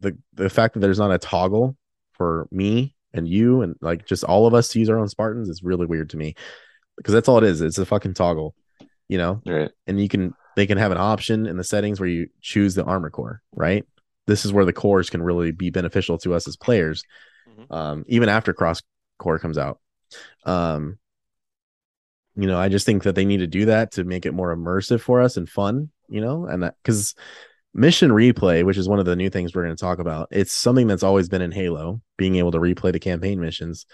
[0.01, 1.75] the the fact that there's not a toggle
[2.13, 5.49] for me and you and like just all of us to use our own Spartans
[5.49, 6.35] is really weird to me
[6.97, 7.61] because that's all it is.
[7.61, 8.53] It's a fucking toggle,
[9.07, 9.71] you know, right.
[9.87, 12.83] and you can they can have an option in the settings where you choose the
[12.83, 13.85] armor core, right?
[14.27, 17.03] This is where the cores can really be beneficial to us as players,
[17.49, 17.75] Mhm.
[17.75, 18.81] um, even after cross
[19.17, 19.79] core comes out.
[20.45, 20.97] Um,
[22.35, 24.55] you know, I just think that they need to do that to make it more
[24.55, 27.15] immersive for us and fun, you know, and that because
[27.75, 30.53] mission replay, which is one of the new things we're going to talk about, it's
[30.53, 33.85] something that's always been in Halo, being able to replay the campaign missions,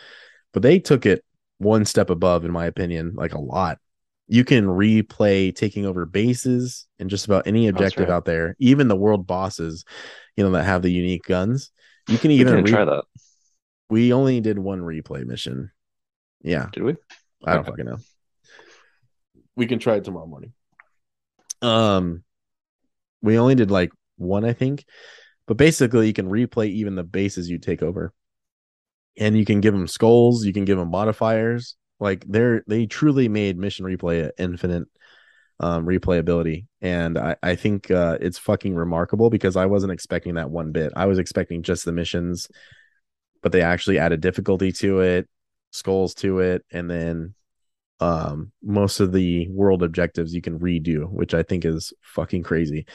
[0.53, 1.25] but they took it
[1.57, 3.79] one step above, in my opinion, like a lot.
[4.27, 8.13] You can replay taking over bases and just about any objective right.
[8.13, 9.83] out there, even the world bosses,
[10.37, 11.71] you know, that have the unique guns.
[12.07, 13.03] You can even re- try that,
[13.89, 15.71] we only did one replay mission.
[16.41, 16.95] Yeah, did we?
[17.43, 17.71] I don't Okay.
[17.71, 17.97] fucking know.
[19.55, 20.53] We can try it tomorrow morning.
[21.61, 22.23] Um,
[23.21, 24.85] we only did like one, I think,
[25.47, 28.13] but basically you can replay even the bases you take over,
[29.17, 31.75] and you can give them skulls, you can give them modifiers.
[31.99, 34.87] Like they're they truly made mission replay a infinite
[35.59, 40.49] um replayability, and I I think uh, it's fucking remarkable because I wasn't expecting that
[40.49, 40.93] one bit.
[40.95, 42.47] I was expecting just the missions,
[43.41, 45.29] but they actually added difficulty to it,
[45.71, 47.35] skulls to it, and then
[48.01, 52.85] um most of the world objectives you can redo which i think is fucking crazy.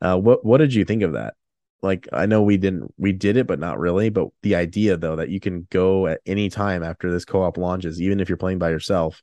[0.00, 1.34] Uh what what did you think of that?
[1.82, 5.16] Like i know we didn't we did it but not really but the idea though
[5.16, 8.58] that you can go at any time after this co-op launches even if you're playing
[8.58, 9.22] by yourself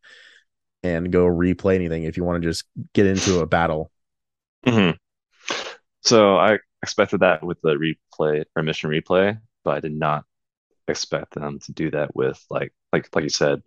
[0.84, 3.92] and go replay anything if you want to just get into a battle.
[4.66, 4.92] Hmm
[6.02, 10.26] So I expected that with the replay or mission replay, but I did not
[10.88, 13.62] expect them to do that with like like like you said,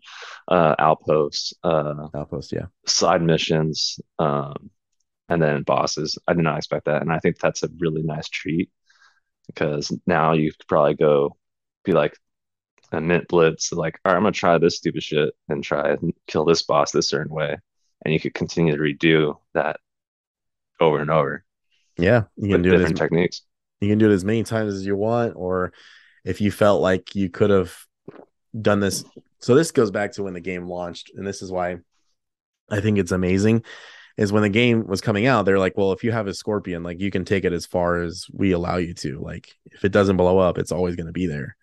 [0.48, 4.70] uh, outposts, uh, outpost yeah side missions, um,
[5.28, 6.18] and then bosses.
[6.26, 8.70] I did not expect that, and I think that's a really nice treat
[9.46, 11.36] because now you could probably go
[11.84, 12.16] be like
[12.92, 16.12] a mint blitz, like, all right, I'm gonna try this stupid shit and try and
[16.26, 17.56] kill this boss this certain way,
[18.04, 19.80] and you could continue to redo that
[20.80, 21.44] over and over
[21.98, 23.42] yeah you can do it as, different techniques.
[23.80, 25.72] you can do it as many times as you want or
[26.28, 27.74] if you felt like you could have
[28.60, 29.02] done this.
[29.38, 31.78] So this goes back to when the game launched and this is why
[32.70, 33.64] i think it's amazing
[34.18, 36.82] is when the game was coming out they're like well if you have a scorpion
[36.82, 39.18] like you can take it as far as we allow you to.
[39.20, 41.56] Like if it doesn't blow up it's always going to be there.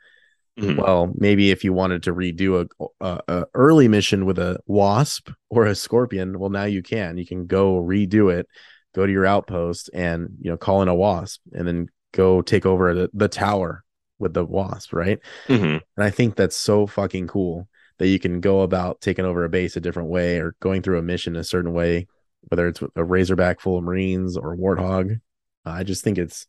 [0.60, 0.82] Mhm.
[0.82, 5.30] well maybe if you wanted to redo a, a, a early mission with a wasp
[5.49, 7.17] or a scorpion well now you can.
[7.17, 8.47] You can go redo it
[8.95, 12.65] go to your outpost and you know call in a wasp and then go take
[12.65, 13.84] over the, the tower
[14.19, 15.82] with the wasp right Mhm.
[15.97, 19.49] and i think that's so fucking cool that you can go about taking over a
[19.49, 22.08] base a different way or going through a mission a certain way
[22.49, 25.19] whether it's a razorback full of marines or a warthog
[25.65, 26.47] i just think it's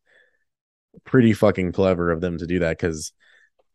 [1.05, 3.13] pretty fucking clever of them to do that because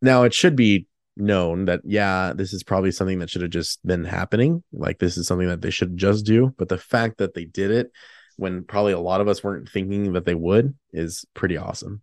[0.02, 3.86] now it should be known that yeah this is probably something that should have just
[3.86, 7.34] been happening like this is something that they should just do but the fact that
[7.34, 7.92] they did it
[8.38, 12.02] when probably a lot of us weren't thinking that they would is pretty awesome.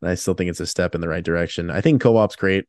[0.00, 1.70] And I still think it's a step in the right direction.
[1.70, 2.66] I think co-op's great.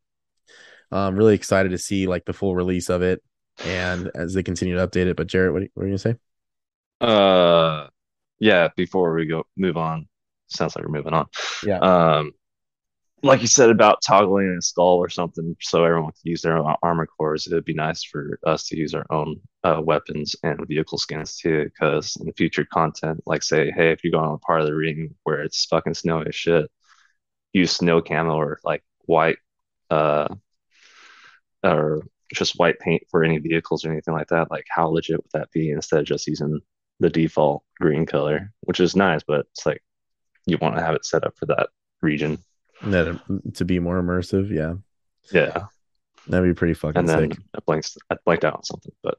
[0.91, 3.21] I'm really excited to see like the full release of it
[3.63, 5.17] and as they continue to update it.
[5.17, 6.15] But Jared, what, what are you gonna say?
[6.99, 7.87] Uh,
[8.39, 8.69] yeah.
[8.75, 10.07] Before we go move on,
[10.47, 11.27] sounds like we're moving on.
[11.63, 11.79] Yeah.
[11.79, 12.31] Um,
[13.21, 16.73] like you said about toggling a skull or something, so everyone can use their own
[16.81, 17.47] armor cores.
[17.47, 21.65] It'd be nice for us to use our own uh, weapons and vehicle skins too,
[21.65, 24.67] because in the future content, like say, hey, if you're going on a part of
[24.67, 26.71] the ring where it's fucking snowy as shit,
[27.53, 29.37] use snow camo or like white,
[29.89, 30.27] uh,
[31.63, 32.01] or
[32.33, 34.51] just white paint for any vehicles or anything like that.
[34.51, 36.59] Like, how legit would that be instead of just using
[36.99, 39.81] the default green color, which is nice, but it's like
[40.45, 41.69] you want to have it set up for that
[42.01, 42.37] region.
[42.83, 43.19] That
[43.55, 44.75] to be more immersive, yeah,
[45.31, 45.65] Yeah.
[46.27, 47.39] that'd be pretty fucking And then sick.
[47.55, 49.17] I blanked I blanked out on something, but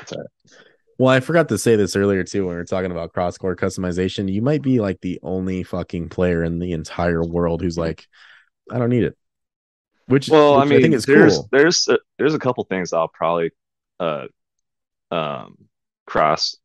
[0.00, 0.28] it's all right.
[0.98, 3.54] Well, I forgot to say this earlier too when we were talking about cross core
[3.54, 4.32] customization.
[4.32, 8.06] You might be like the only fucking player in the entire world who's like,
[8.70, 9.16] I don't need it.
[10.06, 11.50] Which, Well, I which mean, think it's there's cool.
[11.50, 13.50] there's a, there's a couple things I'll probably
[14.00, 14.26] uh
[15.10, 15.56] um
[16.06, 16.56] cross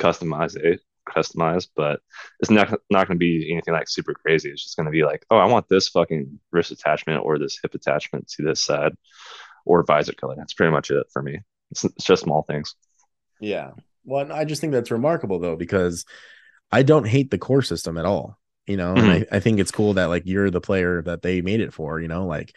[0.00, 2.00] customize it customize, but
[2.40, 4.50] it's not not going to be anything like super crazy.
[4.50, 7.58] It's just going to be like, oh, I want this fucking wrist attachment or this
[7.62, 8.94] hip attachment to this side
[9.66, 10.36] or visor color.
[10.36, 11.40] That's pretty much it for me.
[11.72, 12.74] It's, it's just small things.
[13.40, 13.72] Yeah.
[14.04, 16.04] Well, I just think that's remarkable though, because
[16.70, 18.38] I don't hate the core system at all.
[18.66, 21.42] You know, and I, I think it's cool that like you're the player that they
[21.42, 22.54] made it for, you know, like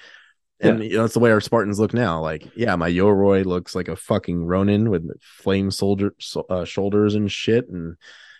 [0.59, 2.21] and you know, it's the way our Spartans look now.
[2.21, 6.15] Like, yeah, my Yoroi looks like a fucking Ronin with flame soldier
[6.49, 7.67] uh, shoulders and shit.
[7.69, 7.95] And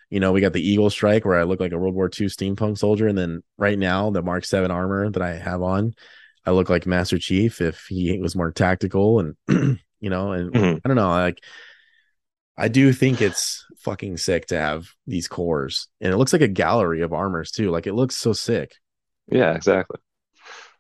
[0.10, 2.28] you know, we got the Eagle Strike where I look like a World War II
[2.28, 3.08] steampunk soldier.
[3.08, 5.94] And then right now, the Mark 7 armor that I have on,
[6.46, 9.36] I look like Master Chief if he was more tactical and
[10.00, 10.82] you know, and Mhm.
[10.84, 11.44] I don't know, like
[12.58, 15.88] I do think it's fucking sick to have these cores.
[16.02, 17.70] And it looks like a gallery of armors too.
[17.70, 18.74] Like it looks so sick.
[19.30, 20.00] Yeah, exactly.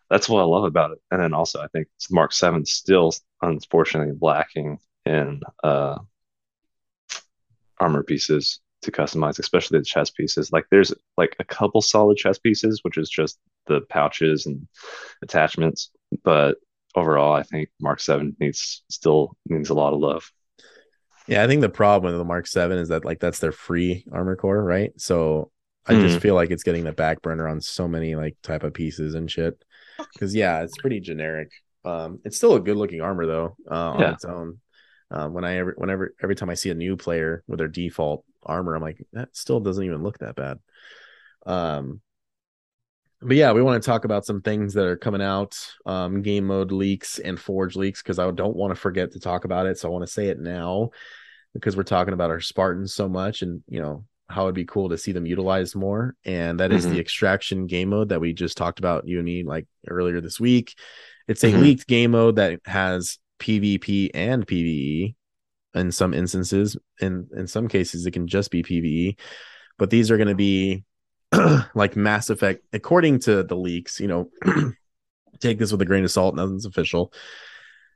[0.09, 0.99] That's what I love about it.
[1.11, 3.11] And then also, I think Mark 7 still
[3.41, 5.99] unfortunately lacking in uh,
[7.79, 10.51] armor pieces to customize, especially the chest pieces.
[10.51, 13.37] Like there's like a couple solid chest pieces, which is just
[13.67, 14.67] the pouches and
[15.21, 15.91] attachments.
[16.23, 16.57] But
[16.95, 20.31] overall, I think Mark 7 needs still needs a lot of love.
[21.27, 24.05] Yeah, I think the problem with the Mark 7 is that like that's their free
[24.11, 24.91] armor core, right?
[24.99, 25.51] So
[25.85, 28.73] I just feel like it's getting the back burner on so many like type of
[28.73, 29.61] pieces and shit.
[30.19, 31.51] Cause yeah, it's pretty generic.
[31.85, 34.11] Um, it's still a good looking armor though, uh, on Yeah.
[34.11, 34.59] its own.
[35.11, 38.25] Um, when I ever whenever every time I see a new player with their default
[38.43, 40.59] armor, I'm like, that still doesn't even look that bad.
[41.45, 42.01] Um,
[43.21, 46.45] but yeah, we want to talk about some things that are coming out, um, game
[46.45, 49.79] mode leaks and forge leaks, because I don't want to forget to talk about it.
[49.79, 50.91] So I want to say it now
[51.53, 54.89] because we're talking about our Spartans so much and you know how it'd be cool
[54.89, 56.13] to see them utilized more.
[56.25, 56.99] And that is the Mhm.
[56.99, 60.75] extraction game mode that we just talked about, you and me, like earlier this week.
[61.27, 61.61] It's a Mhm.
[61.61, 65.15] leaked game mode that has PvP and PvE
[65.73, 66.77] in some instances.
[66.99, 69.17] In in some cases, it can just be PvE,
[69.77, 70.83] but these are going to be
[71.75, 73.99] like Mass Effect, according to the leaks.
[73.99, 74.29] You know,
[75.39, 76.35] take this with a grain of salt.
[76.35, 77.13] Nothing's official,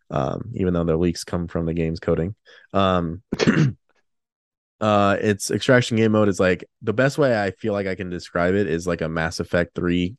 [0.09, 2.35] um, even though the leaks come from the game's coding.
[2.73, 3.21] Um,
[4.81, 8.09] uh, its extraction game mode is like the best way I feel like I can
[8.09, 10.17] describe it is like a Mass Effect three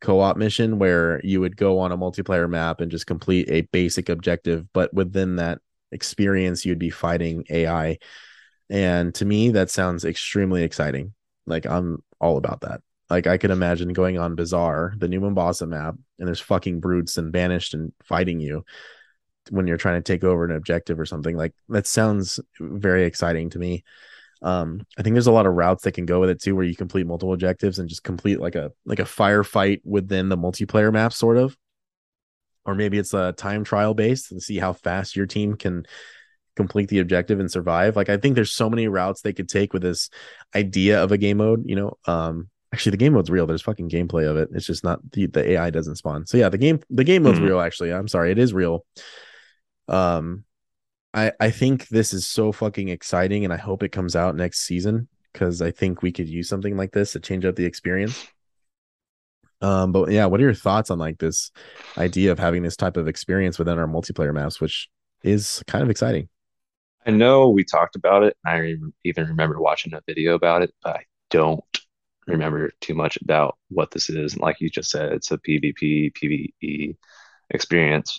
[0.00, 4.08] co-op mission where you would go on a multiplayer map and just complete a basic
[4.08, 5.58] objective but within that
[5.90, 7.98] experience you'd be fighting ai
[8.70, 11.12] and to me that sounds extremely exciting
[11.48, 12.80] like i'm all about that.
[13.10, 17.16] Like i can imagine going on bazaar the new mombasa map and there's fucking brutes
[17.16, 18.64] and banished and fighting you
[19.50, 21.36] when you're trying to take over an objective or something.
[21.36, 23.84] Like that sounds very exciting to me.
[24.40, 26.64] Um, I think there's a lot of routes that can go with it too, where
[26.64, 30.92] you complete multiple objectives and just complete like a like a firefight within the multiplayer
[30.92, 31.56] map, sort of.
[32.64, 35.86] Or maybe it's a time trial based to see how fast your team can
[36.58, 37.96] complete the objective and survive.
[37.96, 40.10] Like I think there's so many routes they could take with this
[40.54, 41.62] idea of a game mode.
[41.64, 43.46] You know, um, actually the game mode's real.
[43.46, 44.50] There's fucking gameplay of it.
[44.52, 46.26] It's just not the the AI doesn't spawn.
[46.26, 47.46] So yeah, the game the game mode's Mhm.
[47.48, 47.60] real.
[47.60, 48.84] Actually, I'm sorry, it is real.
[49.88, 50.44] Um,
[51.14, 54.60] I I think this is so fucking exciting, and I hope it comes out next
[54.66, 58.26] season because I think we could use something like this to change up the experience.
[59.60, 61.50] Um, but yeah, what are your thoughts on like this
[61.96, 64.88] idea of having this type of experience within our multiplayer maps, which
[65.22, 66.28] is kind of exciting?
[67.08, 68.36] I know we talked about it.
[68.44, 71.64] I re- even remember watching a video about it, but I don't
[72.26, 74.34] remember too much about what this is.
[74.34, 76.96] And like you just said, it's a PvP, PvE
[77.48, 78.18] experience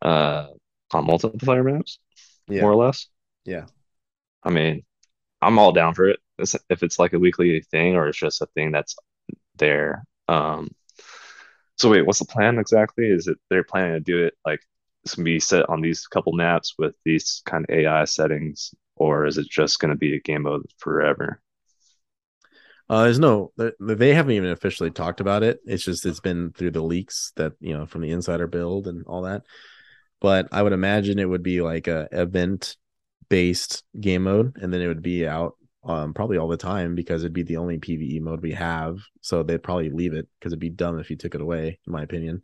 [0.00, 0.46] uh,
[0.92, 1.98] on multiplayer maps,
[2.48, 2.62] Yeah.
[2.62, 3.08] more or less.
[3.44, 3.66] Yeah.
[4.42, 4.84] I mean,
[5.42, 6.18] I'm all down for it.
[6.38, 8.96] If it's like a weekly thing or it's just a thing that's
[9.56, 10.04] there.
[10.28, 10.70] Um,
[11.76, 13.04] so wait, what's the plan exactly?
[13.06, 14.60] Is it they're planning to do it like
[15.08, 19.26] it's gonna be set on these couple maps with these kind of AI settings, or
[19.26, 21.40] is it just gonna be a game mode forever?
[22.90, 25.60] Uh, there's no, they haven't even officially talked about it.
[25.66, 29.04] It's just it's been through the leaks that you know from the insider build and
[29.06, 29.42] all that.
[30.20, 32.76] But I would imagine it would be like a event
[33.30, 37.22] based game mode, and then it would be out um, probably all the time because
[37.22, 38.98] it'd be the only PVE mode we have.
[39.22, 41.92] So they'd probably leave it because it'd be dumb if you took it away, in
[41.92, 42.42] my opinion.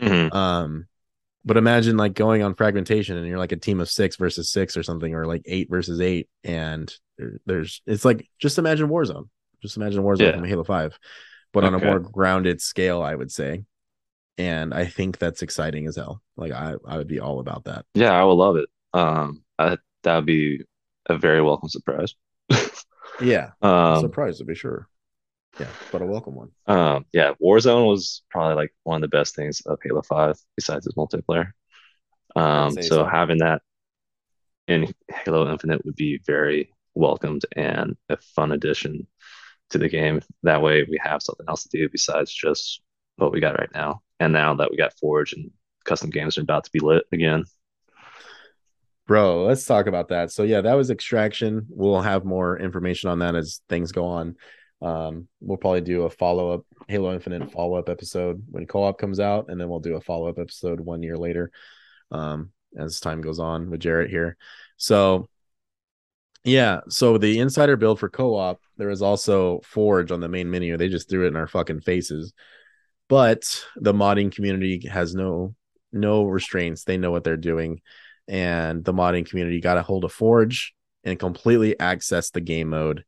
[0.00, 0.36] Mm-hmm.
[0.36, 0.86] Um,
[1.46, 4.76] but imagine like going on fragmentation and you're like a team of six versus six
[4.76, 6.92] or something, or like eight versus eight, and
[7.46, 9.28] there's it's like just imagine Warzone.
[9.62, 10.32] Just imagine Warzone yeah.
[10.32, 10.98] from Halo Five,
[11.52, 11.74] but okay.
[11.74, 13.64] on a more grounded scale, I would say.
[14.38, 16.20] And I think that's exciting as hell.
[16.36, 17.86] Like I, I would be all about that.
[17.94, 18.68] Yeah, I would love it.
[18.92, 20.62] Um, that would be
[21.06, 22.14] a very welcome surprise.
[23.20, 24.88] yeah, um, surprise to be sure.
[25.58, 26.50] Yeah, but a welcome one.
[26.66, 30.86] Um, yeah, Warzone was probably like one of the best things of Halo Five besides
[30.86, 31.52] its multiplayer.
[32.34, 33.62] Um, so, so having that
[34.68, 39.06] in Halo Infinite would be very welcomed and a fun addition
[39.70, 40.20] to the game.
[40.42, 42.82] That way, we have something else to do besides just
[43.16, 44.02] what we got right now.
[44.20, 45.50] And now that we got Forge and
[45.84, 47.44] custom games are about to be lit again,
[49.06, 50.32] Bro, let's talk about that.
[50.32, 51.66] So yeah, that was extraction.
[51.70, 54.34] We'll have more information on that as things go on.
[54.82, 59.20] Um, we'll probably do a follow up Halo Infinite follow up episode when co-op comes
[59.20, 61.50] out, and then we'll do a follow up episode one year later,
[62.10, 64.36] um, as time goes on with Jared here.
[64.76, 65.28] So
[66.44, 70.76] yeah, so the insider build for co-op, there is also Forge on the main menu.
[70.76, 72.32] They just threw it in our fucking faces.
[73.08, 75.54] But the modding community has no
[75.92, 76.84] no restraints.
[76.84, 77.80] They know what they're doing
[78.28, 80.74] and the modding community got a hold of Forge
[81.04, 83.04] and completely access the game mode.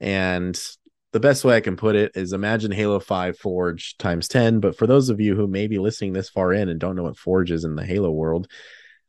[0.00, 0.60] And
[1.12, 4.60] the best way I can put it is imagine Halo 5 Forge times 10.
[4.60, 7.02] But for those of you who may be listening this far in and don't know
[7.02, 8.48] what Forge is in the Halo world,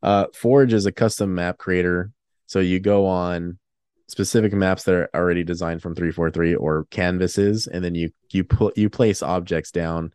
[0.01, 2.11] uh, Forge is a custom map creator.
[2.47, 3.59] So you go on
[4.07, 8.77] specific maps that are already designed from 343 or canvases, and then you you put
[8.77, 10.11] you place objects down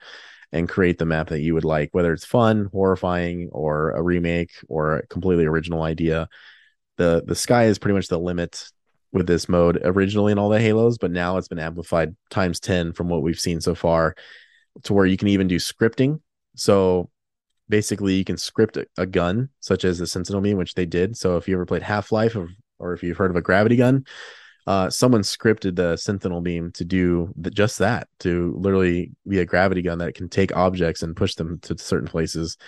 [0.52, 4.52] and create the map that you would like, whether it's fun, horrifying, or a remake
[4.68, 6.28] or a completely original idea.
[6.96, 8.70] The the sky is pretty much the limit
[9.16, 12.92] with this mode originally in all the Halos, but now it's been amplified times 10
[12.92, 14.14] from what we've seen so far
[14.82, 16.20] to where you can even do scripting.
[16.54, 17.08] So
[17.68, 21.16] basically you can script a, a gun such as the Sentinel beam, which they did.
[21.16, 24.04] So if you ever played Half-Life or, or if you've heard of a gravity gun,
[24.66, 29.46] uh, someone scripted the Sentinel beam to do the, just that, to literally be a
[29.46, 32.58] gravity gun that can take objects and push them to certain places.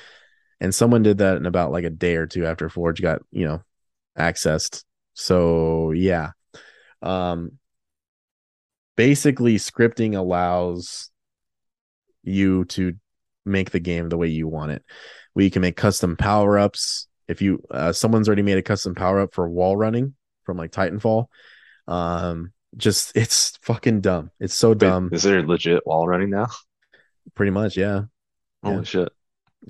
[0.60, 3.44] And someone did that in about like a day or two after Forge got, you
[3.44, 3.62] know,
[4.16, 4.84] accessed.
[5.12, 6.30] So yeah.
[7.02, 7.58] Um
[8.96, 11.10] basically scripting allows
[12.24, 12.94] you to
[13.46, 14.82] make the game the way you want it.
[15.34, 17.06] We can make custom power-ups.
[17.28, 21.26] If you uh, someone's already made a custom power-up for wall running from like Titanfall,
[21.86, 24.30] um, just it's fucking dumb.
[24.40, 25.10] It's so Wait, dumb.
[25.12, 26.48] Is there legit wall running now?
[27.34, 28.02] Pretty much, yeah.
[28.62, 28.82] Holy yeah.
[28.82, 29.12] shit.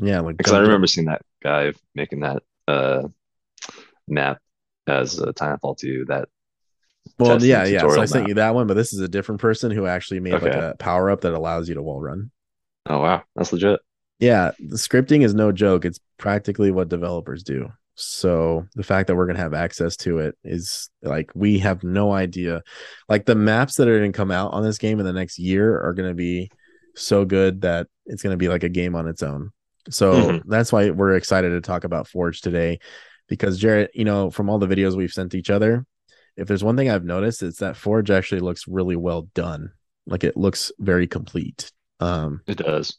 [0.00, 3.08] Yeah, like because I remember seeing that guy making that uh
[4.06, 4.38] map
[4.86, 6.28] as a Titanfall 2 that
[7.18, 9.70] well yeah yeah so i sent you that one but this is a different person
[9.70, 10.46] who actually made okay.
[10.46, 12.30] like a power up that allows you to wall run
[12.86, 13.80] oh wow that's legit
[14.18, 19.16] yeah the scripting is no joke it's practically what developers do so the fact that
[19.16, 22.62] we're going to have access to it is like we have no idea.
[23.08, 25.36] Like the maps that are going to come out on this game in the next
[25.36, 26.48] year are going to be
[26.94, 29.50] so good that it's going to be like a game on its own.
[29.90, 30.48] So mm-hmm.
[30.48, 32.78] that's why we're excited to talk about Forge today
[33.26, 35.84] because Jared, you know, from all the videos we've sent each other,
[36.38, 39.72] if there's one thing I've noticed, it's that Forge actually looks really well done.
[40.06, 41.70] Like it looks very complete.
[42.00, 42.96] Um it does.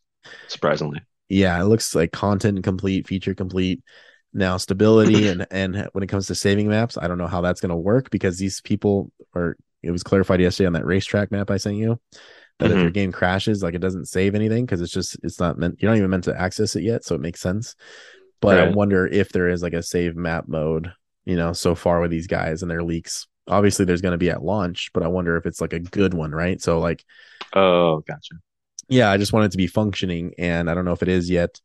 [0.48, 1.02] Surprisingly.
[1.30, 3.82] Yeah, it looks like content complete, feature complete.
[4.34, 7.62] Now stability and and when it comes to saving maps, I don't know how that's
[7.62, 9.58] going to work because these people are.
[9.82, 12.02] It was clarified yesterday on that racetrack map I sent you
[12.60, 12.78] that mm-hmm.
[12.78, 15.82] if your game crashes, like it doesn't save anything because it's just it's not meant.
[15.82, 17.76] You're not even meant to access it yet, so it makes sense.
[18.42, 18.68] But right.
[18.68, 20.92] I wonder if there is like a save map mode.
[21.26, 23.28] You know, so far with these guys and their leaks.
[23.50, 26.14] Obviously, there's going to be at launch, but I wonder if it's like a good
[26.14, 26.62] one, right?
[26.62, 27.04] So like,
[27.54, 28.36] oh, gotcha.
[28.88, 31.30] Yeah, I just want it to be functioning, and I don't know if it is
[31.30, 31.60] yet.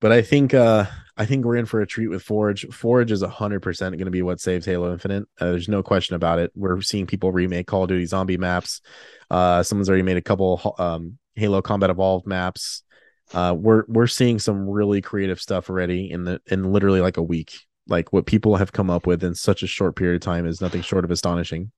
[0.00, 0.84] But I think uh
[1.16, 2.66] I think we're in for a treat with Forge.
[2.72, 5.24] Forge is hundred percent going to be what saves Halo Infinite.
[5.40, 6.52] Uh, there's no question about it.
[6.54, 8.82] We're seeing people remake Call of Duty zombie maps.
[9.30, 12.82] Uh, someone's already made a couple um, Halo Combat Evolved maps.
[13.32, 17.22] Uh, we're we're seeing some really creative stuff already in the in literally like a
[17.22, 17.60] week.
[17.86, 20.60] Like what people have come up with in such a short period of time is
[20.60, 21.70] nothing short of astonishing.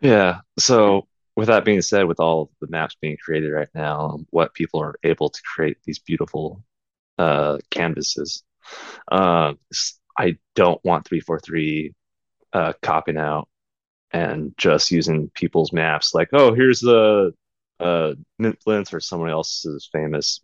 [0.00, 0.40] Yeah.
[0.58, 4.80] So with that being said, with all the maps being created right now, what people
[4.80, 6.62] are able to create these beautiful
[7.18, 8.42] uh, canvases.
[9.10, 9.58] Um,
[10.18, 11.94] I don't want 343
[12.52, 13.48] uh, copying out
[14.10, 17.32] and just using people's maps like, oh, here's the
[17.80, 20.40] uh, Mintflints or someone else's famous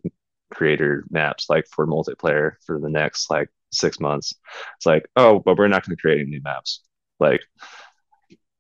[0.53, 4.35] creator maps like for multiplayer for the next like six months.
[4.77, 6.81] It's like, oh, but we're not going to create any new maps.
[7.21, 7.43] Like,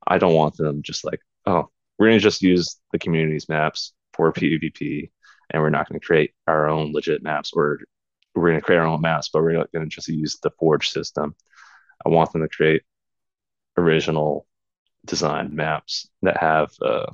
[0.07, 3.95] I don't want them just like, oh, we're going to just use the community's maps
[4.13, 5.11] for PvP
[5.51, 7.81] and we're not going to create our own legit maps or
[8.35, 10.89] we're going to create our own maps, but we're going to just use the Forge
[10.89, 11.35] system.
[12.05, 12.83] I want them to create
[13.77, 14.47] original
[15.05, 17.07] designed maps that have, uh,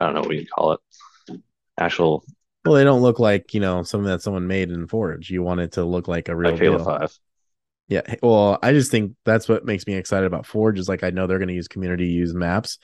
[0.00, 1.40] I don't know what you call it,
[1.78, 2.24] actual.
[2.64, 5.30] Well, they don't look like you know something that someone made in Forge.
[5.30, 6.84] You want it to look like a real like Halo.
[6.84, 7.18] Five.
[7.88, 10.78] Yeah, well, I just think that's what makes me excited about Forge.
[10.78, 12.78] Is like I know they're going to use community use maps,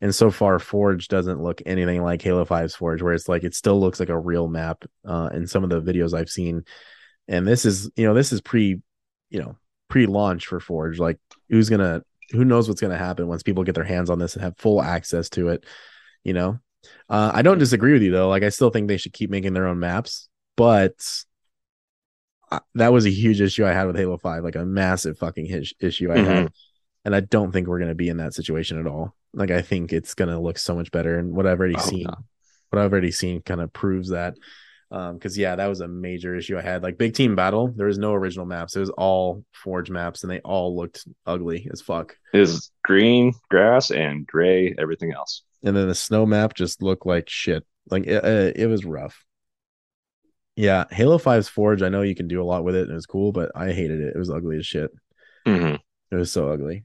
[0.00, 3.54] and so far Forge doesn't look anything like Halo 5's Forge, where it's like it
[3.54, 4.84] still looks like a real map.
[5.06, 6.64] Uh, in some of the videos I've seen,
[7.28, 8.80] and this is you know this is pre,
[9.30, 9.56] you know
[9.88, 10.98] pre-launch for Forge.
[10.98, 11.18] Like
[11.48, 12.02] who's gonna
[12.32, 14.82] who knows what's gonna happen once people get their hands on this and have full
[14.82, 15.64] access to it.
[16.24, 16.58] You know,
[17.08, 18.28] uh, I don't disagree with you though.
[18.28, 20.94] Like I still think they should keep making their own maps, but
[22.74, 25.74] that was a huge issue I had with Halo 5, like a massive fucking his-
[25.80, 26.30] issue I mm-hmm.
[26.30, 26.52] had.
[27.04, 29.14] And I don't think we're going to be in that situation at all.
[29.32, 31.18] Like, I think it's going to look so much better.
[31.18, 32.14] And what I've already oh, seen, no.
[32.70, 34.34] what I've already seen kind of proves that.
[34.90, 36.82] Um, cause yeah, that was a major issue I had.
[36.82, 38.76] Like big team battle, there was no original maps.
[38.76, 42.14] It was all forge maps and they all looked ugly as fuck.
[42.34, 45.44] Is green grass and gray everything else.
[45.64, 47.64] And then the snow map just looked like shit.
[47.90, 49.24] Like it, it, it was rough.
[50.56, 52.94] Yeah, Halo 5's Forge, I know you can do a lot with it and it
[52.94, 54.14] was cool, but I hated it.
[54.14, 54.90] It was ugly as shit.
[55.46, 55.76] Mm-hmm.
[56.10, 56.84] It was so ugly.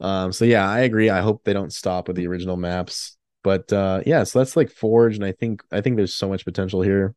[0.00, 1.10] Um, so yeah, I agree.
[1.10, 3.16] I hope they don't stop with the original maps.
[3.42, 6.44] But uh yeah, so that's like Forge, and I think I think there's so much
[6.44, 7.14] potential here.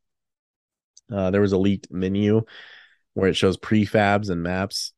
[1.12, 2.42] Uh there was a leaked menu
[3.12, 4.92] where it shows prefabs and maps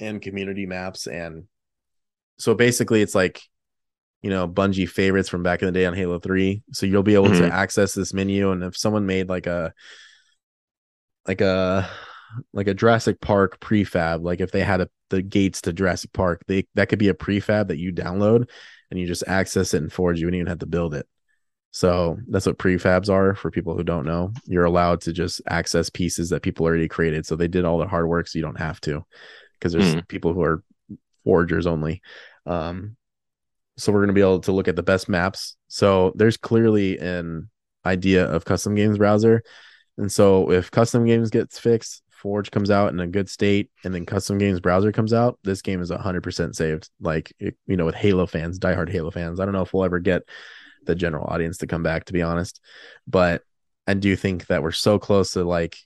[0.00, 1.44] and community maps and
[2.38, 3.42] so basically it's like
[4.24, 6.62] you know Bungie favorites from back in the day on Halo 3.
[6.72, 7.42] So you'll be able mm-hmm.
[7.42, 9.74] to access this menu and if someone made like a
[11.28, 11.90] like a
[12.54, 16.42] like a Jurassic Park prefab, like if they had a, the gates to Jurassic Park,
[16.48, 18.48] they that could be a prefab that you download
[18.90, 20.18] and you just access it and Forge.
[20.18, 21.06] You wouldn't even have to build it.
[21.72, 24.32] So that's what prefabs are for people who don't know.
[24.46, 27.26] You're allowed to just access pieces that people already created.
[27.26, 29.04] So they did all the hard work, so you don't have to,
[29.58, 30.08] because there's mm.
[30.08, 30.62] people who are
[31.24, 32.00] forgers only.
[32.46, 32.96] Um,
[33.76, 35.56] so we're going to be able to look at the best maps.
[35.68, 37.50] So there's clearly an
[37.84, 39.42] idea of custom games browser.
[39.98, 43.94] And so if custom games gets fixed, Forge comes out in a good state, and
[43.94, 46.88] then custom games browser comes out, this game is 100% saved.
[46.98, 49.40] Like, you know, with Halo fans, diehard Halo fans.
[49.40, 50.22] I don't know if we'll ever get
[50.84, 52.60] the general audience to come back, to be honest.
[53.06, 53.42] But
[53.86, 55.76] I do think that we're so close to like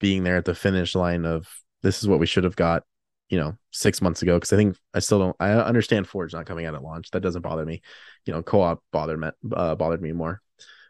[0.00, 1.48] being there at the finish line of
[1.82, 2.82] this is what we should have got
[3.30, 6.46] you know six months ago because I think I still don't I understand Forge not
[6.46, 7.10] coming out at launch.
[7.12, 7.80] That doesn't bother me.
[8.26, 10.42] You know co-op bothered me uh, bothered me more.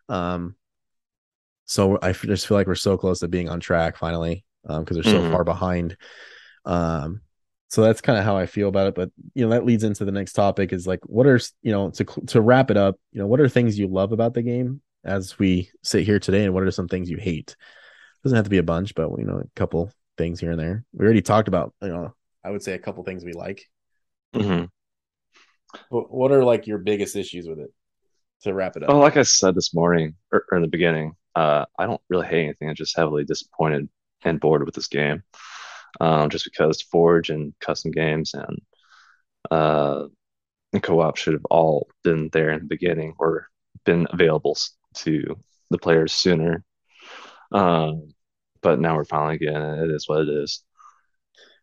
[0.08, 0.56] Um
[1.66, 4.96] so I just feel like we're so close to being on track finally um because
[4.96, 5.32] they're so mm-hmm.
[5.32, 5.96] far behind.
[6.64, 7.20] Um
[7.68, 10.04] so that's kind of how I feel about it but you know that leads into
[10.04, 13.20] the next topic is like what are you know to to wrap it up you
[13.20, 16.52] know what are things you love about the game as we sit here today and
[16.52, 17.56] what are some things you hate?
[18.22, 20.84] Doesn't have to be a bunch but you know a couple things here and there.
[20.92, 22.14] We already talked about you know
[22.44, 23.64] I would say a couple things we like.
[24.34, 24.64] Mm-hmm.
[25.88, 27.72] What, what are like your biggest issues with it?
[28.42, 28.90] To wrap it up.
[28.90, 32.26] Oh, like I said this morning or, or in the beginning, uh, I don't really
[32.26, 32.70] hate anything.
[32.70, 33.88] I'm just heavily disappointed
[34.24, 35.22] and bored with this game.
[36.00, 38.60] Um, just because Forge and custom games and
[39.50, 40.06] uh,
[40.72, 43.48] and co-op should have all been there in the beginning or
[43.84, 44.56] been available
[44.94, 45.38] to
[45.70, 46.64] the players sooner.
[47.52, 48.14] Um,
[48.62, 49.84] but now we're finally getting it.
[49.84, 50.62] It is what it is.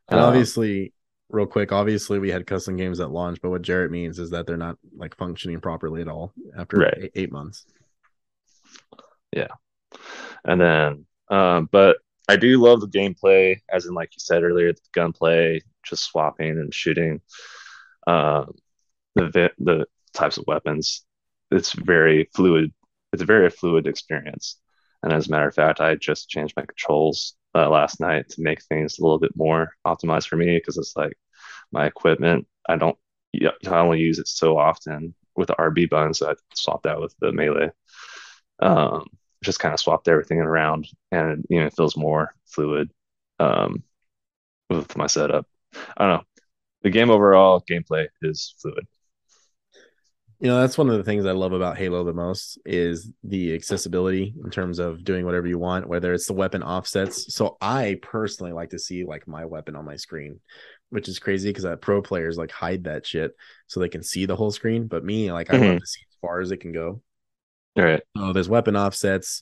[0.10, 0.94] And um, obviously,
[1.30, 4.48] real quick, obviously we had custom games at launch, but what Jared means is that
[4.48, 6.98] they're not like functioning properly at all after right.
[6.98, 7.66] eight, eight months.
[9.32, 9.48] Yeah.
[10.46, 11.98] And then um, but
[12.30, 16.52] I do love the gameplay, as in like you said earlier, the gunplay, just swapping
[16.52, 17.22] and shooting.
[18.06, 18.46] Uh,
[19.16, 21.06] the the types of weapons.
[21.52, 22.74] It's very fluid.
[23.14, 24.58] It's a very fluid experience.
[25.02, 28.42] And as a matter of fact, I just changed my controls uh, last night to
[28.42, 31.18] make things a little bit more optimized for me because it's like
[31.72, 32.48] my equipment.
[32.68, 32.98] I don't.
[33.68, 37.16] I only use it so often with the RB button, so I swapped that with
[37.20, 37.72] the melee.
[38.60, 39.06] Um,
[39.44, 42.90] just kind of swapped everything around, and you know, it feels more fluid
[43.40, 43.84] um,
[44.70, 45.46] with with my setup.
[45.98, 46.24] I don't know.
[46.84, 48.88] The game overall gameplay is fluid.
[50.40, 53.56] You know, that's one of the things I love about Halo the most is the
[53.56, 57.34] accessibility in terms of doing whatever you want, whether it's the weapon offsets.
[57.34, 60.40] So I personally like to see like my weapon on my screen,
[60.92, 63.32] which is crazy because uh, pro players like hide that shit
[63.66, 64.86] so they can see the whole screen.
[64.86, 65.70] But me, like I mm-hmm.
[65.70, 67.02] love to see as far as it can go.
[67.76, 68.04] All right.
[68.16, 69.42] So there's weapon offsets,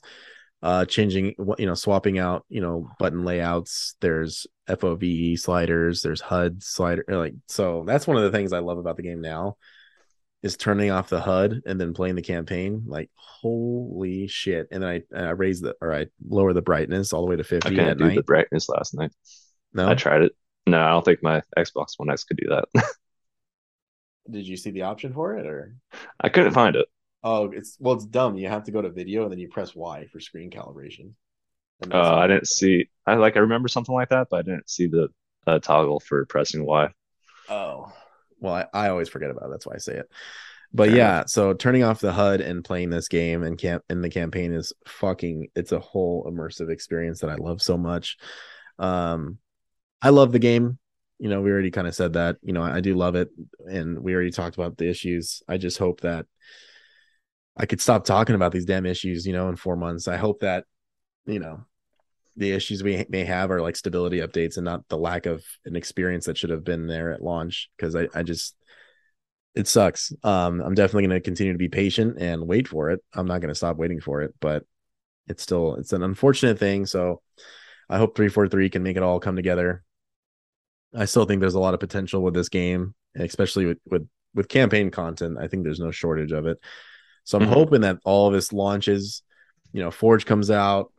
[0.62, 3.96] uh, changing, you know, swapping out, you know, button layouts.
[4.00, 6.02] There's FOV sliders.
[6.02, 7.04] There's HUD slider.
[7.10, 9.58] Like so, that's one of the things I love about the game now
[10.46, 12.84] is turning off the HUD and then playing the campaign.
[12.86, 14.68] Like holy shit!
[14.72, 17.44] And then I I raise the or I lower the brightness all the way to
[17.44, 17.80] fifty.
[17.80, 18.16] I can't do night.
[18.16, 19.12] the brightness last night.
[19.74, 20.34] No, I tried it.
[20.68, 22.66] No, I don't think my Xbox One X could do that.
[24.30, 25.76] Did you see the option for it or?
[26.22, 26.86] I couldn't find it.
[27.24, 28.38] Oh, it's well, it's dumb.
[28.38, 31.14] You have to go to video and then you press Y for screen calibration.
[31.92, 32.88] Oh, uh, I didn't see.
[33.08, 35.10] I like I remember something like that, but I didn't see the
[35.48, 36.90] uh, toggle for pressing Y.
[37.50, 37.92] Oh,
[38.40, 39.52] well, I, I always forget about it.
[39.52, 40.10] That's why I say it.
[40.74, 44.10] But yeah, so turning off the HUD and playing this game and camp in the
[44.10, 48.18] campaign is fucking it's a whole immersive experience that I love so much.
[48.78, 49.38] Um
[50.02, 50.78] I love the game.
[51.18, 52.38] You know, we already kind of said that.
[52.42, 53.30] You know, I do love it
[53.60, 55.42] and we already talked about the issues.
[55.48, 56.26] I just hope that
[57.56, 60.10] I could stop talking about these damn issues, you know, in 4 months.
[60.10, 60.66] I hope that
[61.26, 61.66] you know,
[62.38, 65.76] the issues we may have are like stability updates and not the lack of an
[65.76, 68.56] experience that should have been there at launch because I, I just
[69.54, 70.12] it sucks.
[70.24, 73.02] Um i'm definitely going to continue to be patient and wait for it.
[73.14, 74.64] I'm not going to stop waiting for it but
[75.28, 77.22] it's still it's an unfortunate thing so
[77.90, 79.84] i hope 343 can make it all come together.
[80.98, 84.50] I still think there's a lot of potential with this game especially with with with
[84.50, 85.38] campaign content.
[85.40, 86.58] I think there's no shortage of it.
[87.24, 87.54] So i'm mm-hmm.
[87.54, 89.24] hoping that all of this launches
[89.72, 90.92] you know forge comes out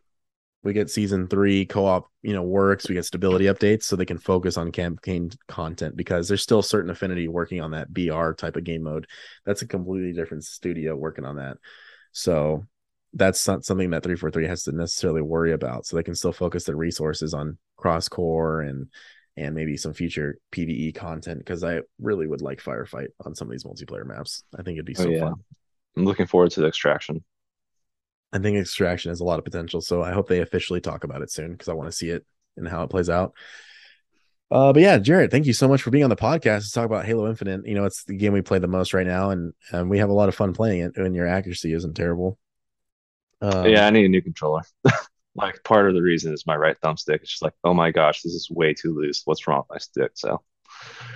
[0.63, 4.19] we get season three co-op you know works we get stability updates so they can
[4.19, 8.65] focus on campaign content because there's still certain affinity working on that br type of
[8.65, 9.07] game mode.
[9.45, 11.59] That's a completely different studio working on that.
[12.13, 12.65] So
[13.15, 16.65] that's not something that 343 has to necessarily worry about so they can still focus
[16.65, 18.89] their resources on cross core and
[19.39, 23.53] and maybe some future pve content because i really would like firefight on some of
[23.53, 24.43] these multiplayer maps.
[24.59, 25.21] I think it'd be oh, so oh, yeah.
[25.21, 25.35] fun.
[25.97, 27.25] I'm looking forward to the extraction
[28.33, 29.81] I think Extraction has a lot of potential.
[29.81, 32.25] So I hope they officially talk about it soon because I want to see it
[32.57, 33.35] and how it plays out.
[34.51, 36.87] Uh, but yeah, Jared, thank you so much for being on the podcast to talk
[36.87, 37.67] about Halo Infinite.
[37.67, 40.09] You know, it's the game we play the most right now, and and we have
[40.09, 40.97] a lot of fun playing it.
[40.97, 42.39] And your accuracy isn't terrible.
[43.41, 44.63] Um, yeah, I need a new controller.
[45.35, 47.23] like part of the reason is my right thumbstick.
[47.23, 49.23] It's just like, oh my gosh, this is way too loose.
[49.25, 50.13] What's wrong with my stick?
[50.15, 50.43] So,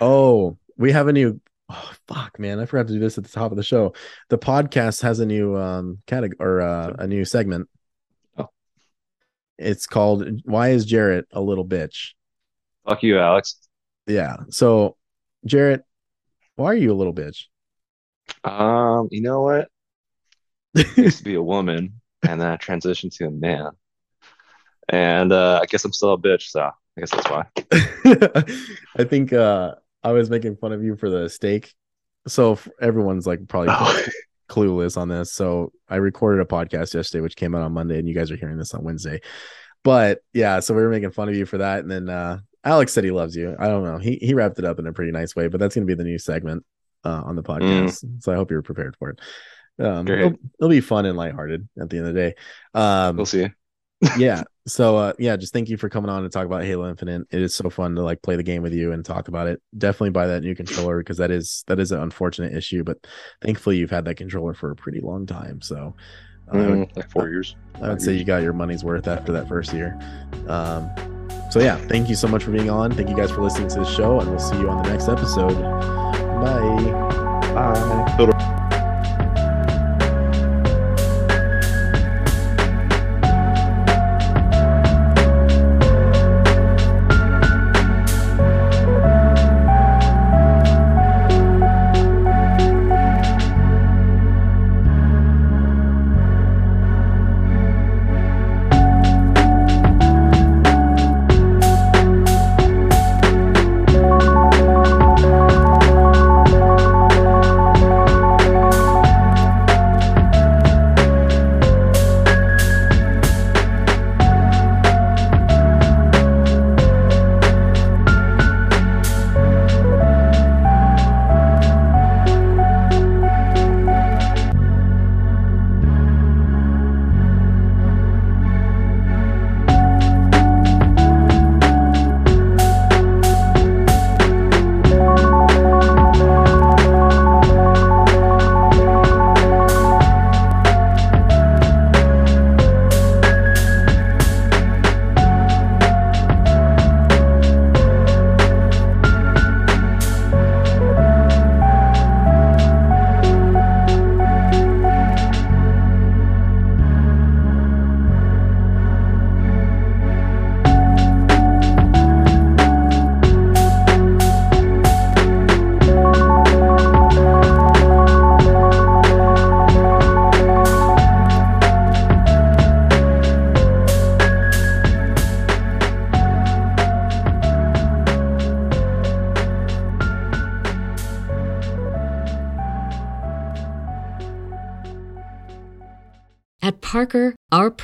[0.01, 1.41] oh, we have a new
[1.71, 2.59] oh fuck man.
[2.59, 3.95] I forgot to do this at the top of the show.
[4.29, 7.69] The podcast has a new um category or uh, a new segment.
[8.37, 8.49] Oh.
[9.59, 12.13] It's called why is jared a little bitch?
[12.89, 13.57] Fuck you alex.
[14.07, 14.37] Yeah.
[14.51, 14.97] So
[15.45, 15.83] jared
[16.57, 17.45] why are you a little bitch?
[18.45, 19.69] Um you know what?
[20.77, 23.71] I used to be a woman and then i transitioned to a man.
[24.89, 27.47] And uh i guess i'm still a bitch so i guess that's why.
[28.99, 31.75] I think uh I was making fun of you for the steak.
[32.27, 34.07] So everyone's like probably oh.
[34.49, 35.33] clueless on this.
[35.33, 38.37] So I recorded a podcast yesterday, which came out on Monday, and you guys are
[38.37, 39.21] hearing this on Wednesday.
[39.83, 42.93] But yeah, so we were making fun of you for that, and then uh, Alex
[42.93, 43.57] said he loves you.
[43.59, 43.97] I don't know.
[43.97, 45.97] He he wrapped it up in a pretty nice way, but that's going to be
[45.97, 46.65] the new segment
[47.05, 47.59] uh, on the mm.
[47.59, 48.05] podcast.
[48.05, 48.23] Mm.
[48.23, 49.21] So I hope you're prepared for it.
[49.79, 52.35] Um, it'll, it'll, be fun and lighthearted at the end of the day.
[52.75, 53.49] Um, we'll see.
[54.19, 54.45] Yeah.
[54.67, 57.23] So uh, yeah, just thank you for coming on and talk about Halo Infinite.
[57.31, 59.61] It is so fun to like play the game with you and talk about it.
[59.77, 62.99] Definitely buy that new controller because that is that is an unfortunate issue, but
[63.43, 65.61] thankfully you've had that controller for a pretty long time.
[65.61, 65.95] So
[66.49, 67.57] uh, mm, like four years.
[67.83, 69.99] I would say you got your money's worth after that first year.
[70.49, 70.91] Um,
[71.51, 72.93] so yeah, thank you so much for being on.
[72.93, 75.09] Thank you guys for listening to the show, and we'll see you on the next
[75.09, 75.61] episode.
[76.41, 77.11] Bye.
[77.55, 78.57] Bye.